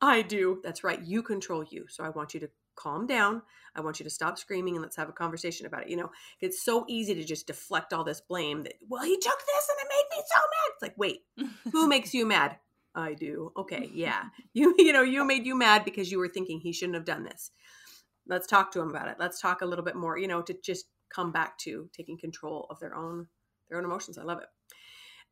I 0.00 0.22
do. 0.22 0.60
That's 0.64 0.82
right. 0.82 1.00
You 1.00 1.22
control 1.22 1.64
you. 1.64 1.86
So 1.88 2.04
I 2.04 2.10
want 2.10 2.34
you 2.34 2.40
to 2.40 2.50
calm 2.76 3.06
down. 3.06 3.42
I 3.74 3.80
want 3.80 4.00
you 4.00 4.04
to 4.04 4.10
stop 4.10 4.38
screaming 4.38 4.74
and 4.74 4.82
let's 4.82 4.96
have 4.96 5.08
a 5.08 5.12
conversation 5.12 5.66
about 5.66 5.82
it. 5.82 5.88
You 5.88 5.96
know, 5.96 6.10
it's 6.40 6.62
so 6.62 6.84
easy 6.88 7.14
to 7.14 7.24
just 7.24 7.46
deflect 7.46 7.92
all 7.92 8.04
this 8.04 8.20
blame 8.20 8.62
that, 8.62 8.74
well, 8.88 9.02
he 9.02 9.16
took 9.16 9.38
this 9.38 9.68
and 9.70 9.78
it 9.80 9.88
made 9.88 10.16
me 10.16 10.22
so 10.26 10.40
mad. 10.40 10.72
It's 10.72 10.82
like, 10.82 10.94
wait, 10.98 11.20
who 11.72 11.88
makes 11.88 12.12
you 12.12 12.26
mad? 12.26 12.56
I 12.94 13.14
do. 13.14 13.52
Okay, 13.56 13.90
yeah. 13.92 14.24
You 14.54 14.74
you 14.76 14.92
know, 14.92 15.02
you 15.02 15.24
made 15.24 15.46
you 15.46 15.56
mad 15.56 15.84
because 15.84 16.12
you 16.12 16.18
were 16.18 16.28
thinking 16.28 16.60
he 16.60 16.72
shouldn't 16.72 16.96
have 16.96 17.06
done 17.06 17.24
this. 17.24 17.50
Let's 18.26 18.46
talk 18.46 18.70
to 18.72 18.80
him 18.80 18.90
about 18.90 19.08
it. 19.08 19.16
Let's 19.18 19.40
talk 19.40 19.62
a 19.62 19.66
little 19.66 19.84
bit 19.84 19.96
more, 19.96 20.18
you 20.18 20.28
know, 20.28 20.42
to 20.42 20.54
just 20.62 20.86
come 21.08 21.32
back 21.32 21.56
to 21.58 21.88
taking 21.96 22.18
control 22.18 22.66
of 22.68 22.78
their 22.80 22.94
own 22.94 23.28
their 23.68 23.78
own 23.78 23.84
emotions. 23.84 24.18
I 24.18 24.24
love 24.24 24.38
it. 24.38 24.48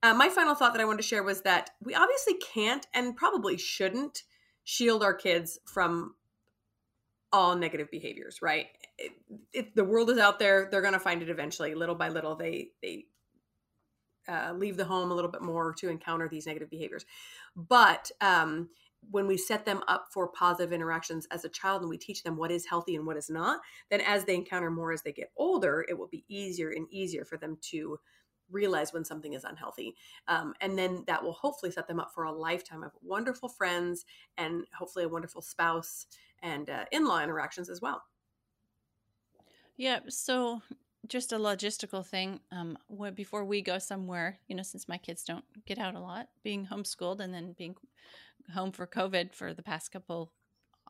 Uh, 0.03 0.15
my 0.15 0.31
final 0.31 0.55
thought 0.55 0.73
that 0.73 0.81
I 0.81 0.87
wanted 0.87 1.03
to 1.03 1.09
share 1.09 1.23
was 1.23 1.43
that 1.43 1.71
we 1.83 1.95
obviously 1.95 2.35
can't 2.35 2.87
and 2.95 3.15
probably 3.15 3.59
shouldn't 3.59 4.23
shield 4.65 5.03
our 5.03 5.15
kids 5.15 5.59
from 5.67 6.15
all 7.33 7.55
negative 7.55 7.91
behaviors, 7.91 8.43
right? 8.43 8.67
If 9.53 9.75
the 9.75 9.85
world 9.85 10.11
is 10.11 10.19
out 10.19 10.39
there, 10.39 10.69
they're 10.71 10.81
going 10.81 10.95
to 10.95 11.01
find 11.01 11.23
it 11.23 11.31
eventually. 11.31 11.75
Little 11.75 11.95
by 11.95 12.09
little, 12.09 12.35
they 12.35 12.71
they 12.83 13.07
uh, 14.29 14.53
leave 14.53 14.77
the 14.77 14.85
home 14.85 15.11
a 15.11 15.15
little 15.15 15.31
bit 15.31 15.43
more 15.43 15.73
to 15.75 15.89
encounter 15.89 16.29
these 16.29 16.47
negative 16.47 16.71
behaviors. 16.71 17.05
But 17.57 18.11
um, 18.21 18.69
when 19.11 19.27
we 19.27 19.37
set 19.37 19.65
them 19.65 19.83
up 19.89 20.07
for 20.13 20.29
positive 20.29 20.73
interactions 20.73 21.27
as 21.31 21.45
a 21.45 21.49
child 21.49 21.81
and 21.81 21.91
we 21.91 21.99
teach 21.99 22.23
them 22.23 22.37
what 22.37 22.51
is 22.51 22.67
healthy 22.67 22.97
and 22.97 23.07
what 23.07 23.17
is 23.17 23.31
not, 23.31 23.61
then 23.91 24.01
as 24.03 24.25
they 24.25 24.35
encounter 24.35 24.71
more 24.71 24.93
as 24.93 25.03
they 25.03 25.13
get 25.13 25.33
older, 25.37 25.85
it 25.89 25.99
will 25.99 26.09
be 26.09 26.25
easier 26.29 26.71
and 26.71 26.87
easier 26.91 27.25
for 27.25 27.37
them 27.37 27.57
to 27.71 27.99
realize 28.51 28.93
when 28.93 29.05
something 29.05 29.33
is 29.33 29.45
unhealthy. 29.45 29.97
Um, 30.29 30.55
and 30.61 30.79
then 30.79 31.05
that 31.07 31.23
will 31.23 31.33
hopefully 31.33 31.73
set 31.73 31.87
them 31.87 32.01
up 32.01 32.13
for 32.15 32.25
a 32.25 32.33
lifetime 32.33 32.83
of 32.83 32.93
wonderful 33.03 33.49
friends 33.49 34.05
and 34.39 34.65
hopefully 34.77 35.05
a 35.05 35.09
wonderful 35.09 35.43
spouse 35.43 36.07
and 36.43 36.71
uh, 36.71 36.85
in 36.93 37.07
law 37.07 37.23
interactions 37.23 37.69
as 37.69 37.81
well. 37.81 38.03
Yeah. 39.77 40.01
So 40.09 40.63
just 41.09 41.33
a 41.33 41.39
logistical 41.39 42.07
thing. 42.07 42.41
Um, 42.53 42.79
before 43.15 43.45
we 43.45 43.63
go 43.63 43.79
somewhere, 43.79 44.39
you 44.47 44.55
know, 44.55 44.63
since 44.63 44.89
my 44.89 44.99
kids 44.99 45.25
don't 45.25 45.45
get 45.67 45.79
out 45.79 45.95
a 45.95 46.01
lot, 46.01 46.29
being 46.43 46.67
homeschooled 46.67 47.21
and 47.21 47.33
then 47.33 47.55
being 47.57 47.77
home 48.55 48.73
for 48.73 48.87
COVID 48.87 49.35
for 49.35 49.55
the 49.55 49.63
past 49.63 49.91
couple 49.91 50.33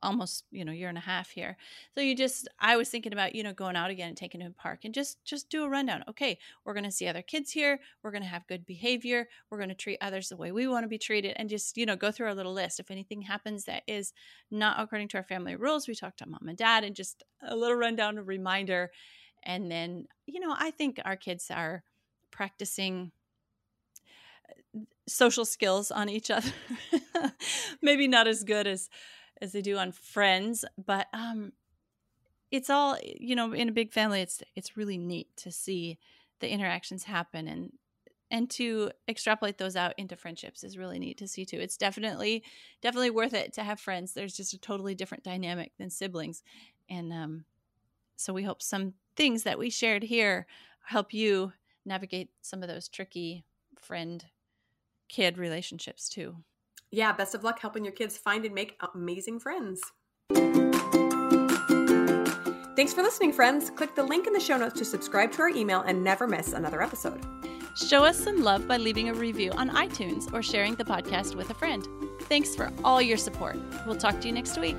almost 0.02 0.44
you 0.50 0.64
know 0.64 0.72
year 0.72 0.88
and 0.88 0.98
a 0.98 1.02
half 1.02 1.30
here. 1.30 1.56
So 1.94 2.00
you 2.00 2.16
just 2.16 2.48
i 2.58 2.76
was 2.76 2.88
thinking 2.88 3.12
about 3.12 3.34
you 3.34 3.42
know 3.42 3.52
going 3.52 3.76
out 3.76 3.90
again 3.90 4.08
and 4.08 4.16
taking 4.16 4.40
him 4.40 4.52
to 4.52 4.58
park 4.58 4.80
and 4.84 4.94
just 4.94 5.24
just 5.24 5.50
do 5.50 5.64
a 5.64 5.68
rundown. 5.68 6.04
Okay 6.08 6.38
we're 6.64 6.74
going 6.74 6.84
to 6.84 6.90
see 6.90 7.06
other 7.06 7.22
kids 7.22 7.50
here 7.50 7.80
we're 8.02 8.10
going 8.10 8.22
to 8.22 8.28
have 8.28 8.46
good 8.46 8.64
behavior 8.66 9.28
we're 9.50 9.58
going 9.58 9.68
to 9.68 9.74
treat 9.74 9.98
others 10.00 10.28
the 10.28 10.36
way 10.36 10.52
we 10.52 10.66
want 10.66 10.84
to 10.84 10.88
be 10.88 10.98
treated 10.98 11.34
and 11.36 11.48
just 11.48 11.76
you 11.76 11.86
know 11.86 11.96
go 11.96 12.10
through 12.10 12.26
our 12.26 12.34
little 12.34 12.52
list. 12.52 12.80
If 12.80 12.90
anything 12.90 13.22
happens 13.22 13.64
that 13.64 13.82
is 13.86 14.12
not 14.50 14.80
according 14.80 15.08
to 15.08 15.18
our 15.18 15.24
family 15.24 15.56
rules 15.56 15.86
we 15.86 15.94
talk 15.94 16.16
to 16.18 16.28
mom 16.28 16.48
and 16.48 16.58
dad 16.58 16.84
and 16.84 16.96
just 16.96 17.22
a 17.42 17.56
little 17.56 17.76
rundown 17.76 18.18
a 18.18 18.22
reminder. 18.22 18.90
And 19.42 19.70
then 19.70 20.06
you 20.26 20.40
know 20.40 20.54
i 20.58 20.70
think 20.70 21.00
our 21.04 21.16
kids 21.16 21.50
are 21.50 21.82
practicing 22.30 23.12
uh, 24.48 24.80
social 25.06 25.44
skills 25.44 25.90
on 25.90 26.08
each 26.08 26.30
other. 26.30 26.52
Maybe 27.82 28.08
not 28.08 28.26
as 28.26 28.44
good 28.44 28.66
as 28.66 28.88
as 29.40 29.52
they 29.52 29.62
do 29.62 29.76
on 29.76 29.92
Friends, 29.92 30.64
but 30.84 31.06
um, 31.12 31.52
it's 32.50 32.70
all 32.70 32.98
you 33.02 33.34
know 33.36 33.52
in 33.52 33.68
a 33.68 33.72
big 33.72 33.92
family. 33.92 34.20
It's 34.20 34.42
it's 34.56 34.76
really 34.76 34.98
neat 34.98 35.28
to 35.38 35.52
see 35.52 35.98
the 36.40 36.50
interactions 36.50 37.04
happen 37.04 37.46
and 37.48 37.72
and 38.30 38.48
to 38.48 38.90
extrapolate 39.08 39.58
those 39.58 39.74
out 39.74 39.94
into 39.98 40.16
friendships 40.16 40.62
is 40.62 40.78
really 40.78 40.98
neat 40.98 41.18
to 41.18 41.28
see 41.28 41.44
too. 41.44 41.58
It's 41.58 41.76
definitely 41.76 42.44
definitely 42.80 43.10
worth 43.10 43.34
it 43.34 43.52
to 43.54 43.64
have 43.64 43.80
friends. 43.80 44.12
There's 44.12 44.36
just 44.36 44.54
a 44.54 44.58
totally 44.58 44.94
different 44.94 45.24
dynamic 45.24 45.72
than 45.78 45.90
siblings, 45.90 46.42
and 46.88 47.12
um, 47.12 47.44
so 48.16 48.32
we 48.32 48.42
hope 48.42 48.62
some 48.62 48.94
things 49.16 49.42
that 49.44 49.58
we 49.58 49.70
shared 49.70 50.02
here 50.02 50.46
help 50.84 51.12
you 51.12 51.52
navigate 51.84 52.30
some 52.42 52.62
of 52.62 52.68
those 52.68 52.88
tricky 52.88 53.44
friend 53.78 54.24
kid 55.08 55.38
relationships 55.38 56.08
too. 56.08 56.36
Yeah, 56.90 57.12
best 57.12 57.34
of 57.34 57.44
luck 57.44 57.60
helping 57.60 57.84
your 57.84 57.92
kids 57.92 58.18
find 58.18 58.44
and 58.44 58.54
make 58.54 58.80
amazing 58.94 59.40
friends. 59.40 59.80
Thanks 62.76 62.94
for 62.94 63.02
listening, 63.02 63.32
friends. 63.32 63.70
Click 63.70 63.94
the 63.94 64.02
link 64.02 64.26
in 64.26 64.32
the 64.32 64.40
show 64.40 64.56
notes 64.56 64.78
to 64.78 64.84
subscribe 64.84 65.32
to 65.32 65.42
our 65.42 65.50
email 65.50 65.82
and 65.82 66.02
never 66.02 66.26
miss 66.26 66.52
another 66.52 66.82
episode. 66.82 67.20
Show 67.76 68.04
us 68.04 68.18
some 68.18 68.42
love 68.42 68.66
by 68.66 68.78
leaving 68.78 69.08
a 69.08 69.14
review 69.14 69.52
on 69.52 69.70
iTunes 69.70 70.32
or 70.32 70.42
sharing 70.42 70.74
the 70.74 70.84
podcast 70.84 71.34
with 71.34 71.50
a 71.50 71.54
friend. 71.54 71.86
Thanks 72.22 72.56
for 72.56 72.70
all 72.82 73.00
your 73.00 73.18
support. 73.18 73.56
We'll 73.86 73.96
talk 73.96 74.20
to 74.20 74.26
you 74.26 74.32
next 74.32 74.58
week. 74.58 74.76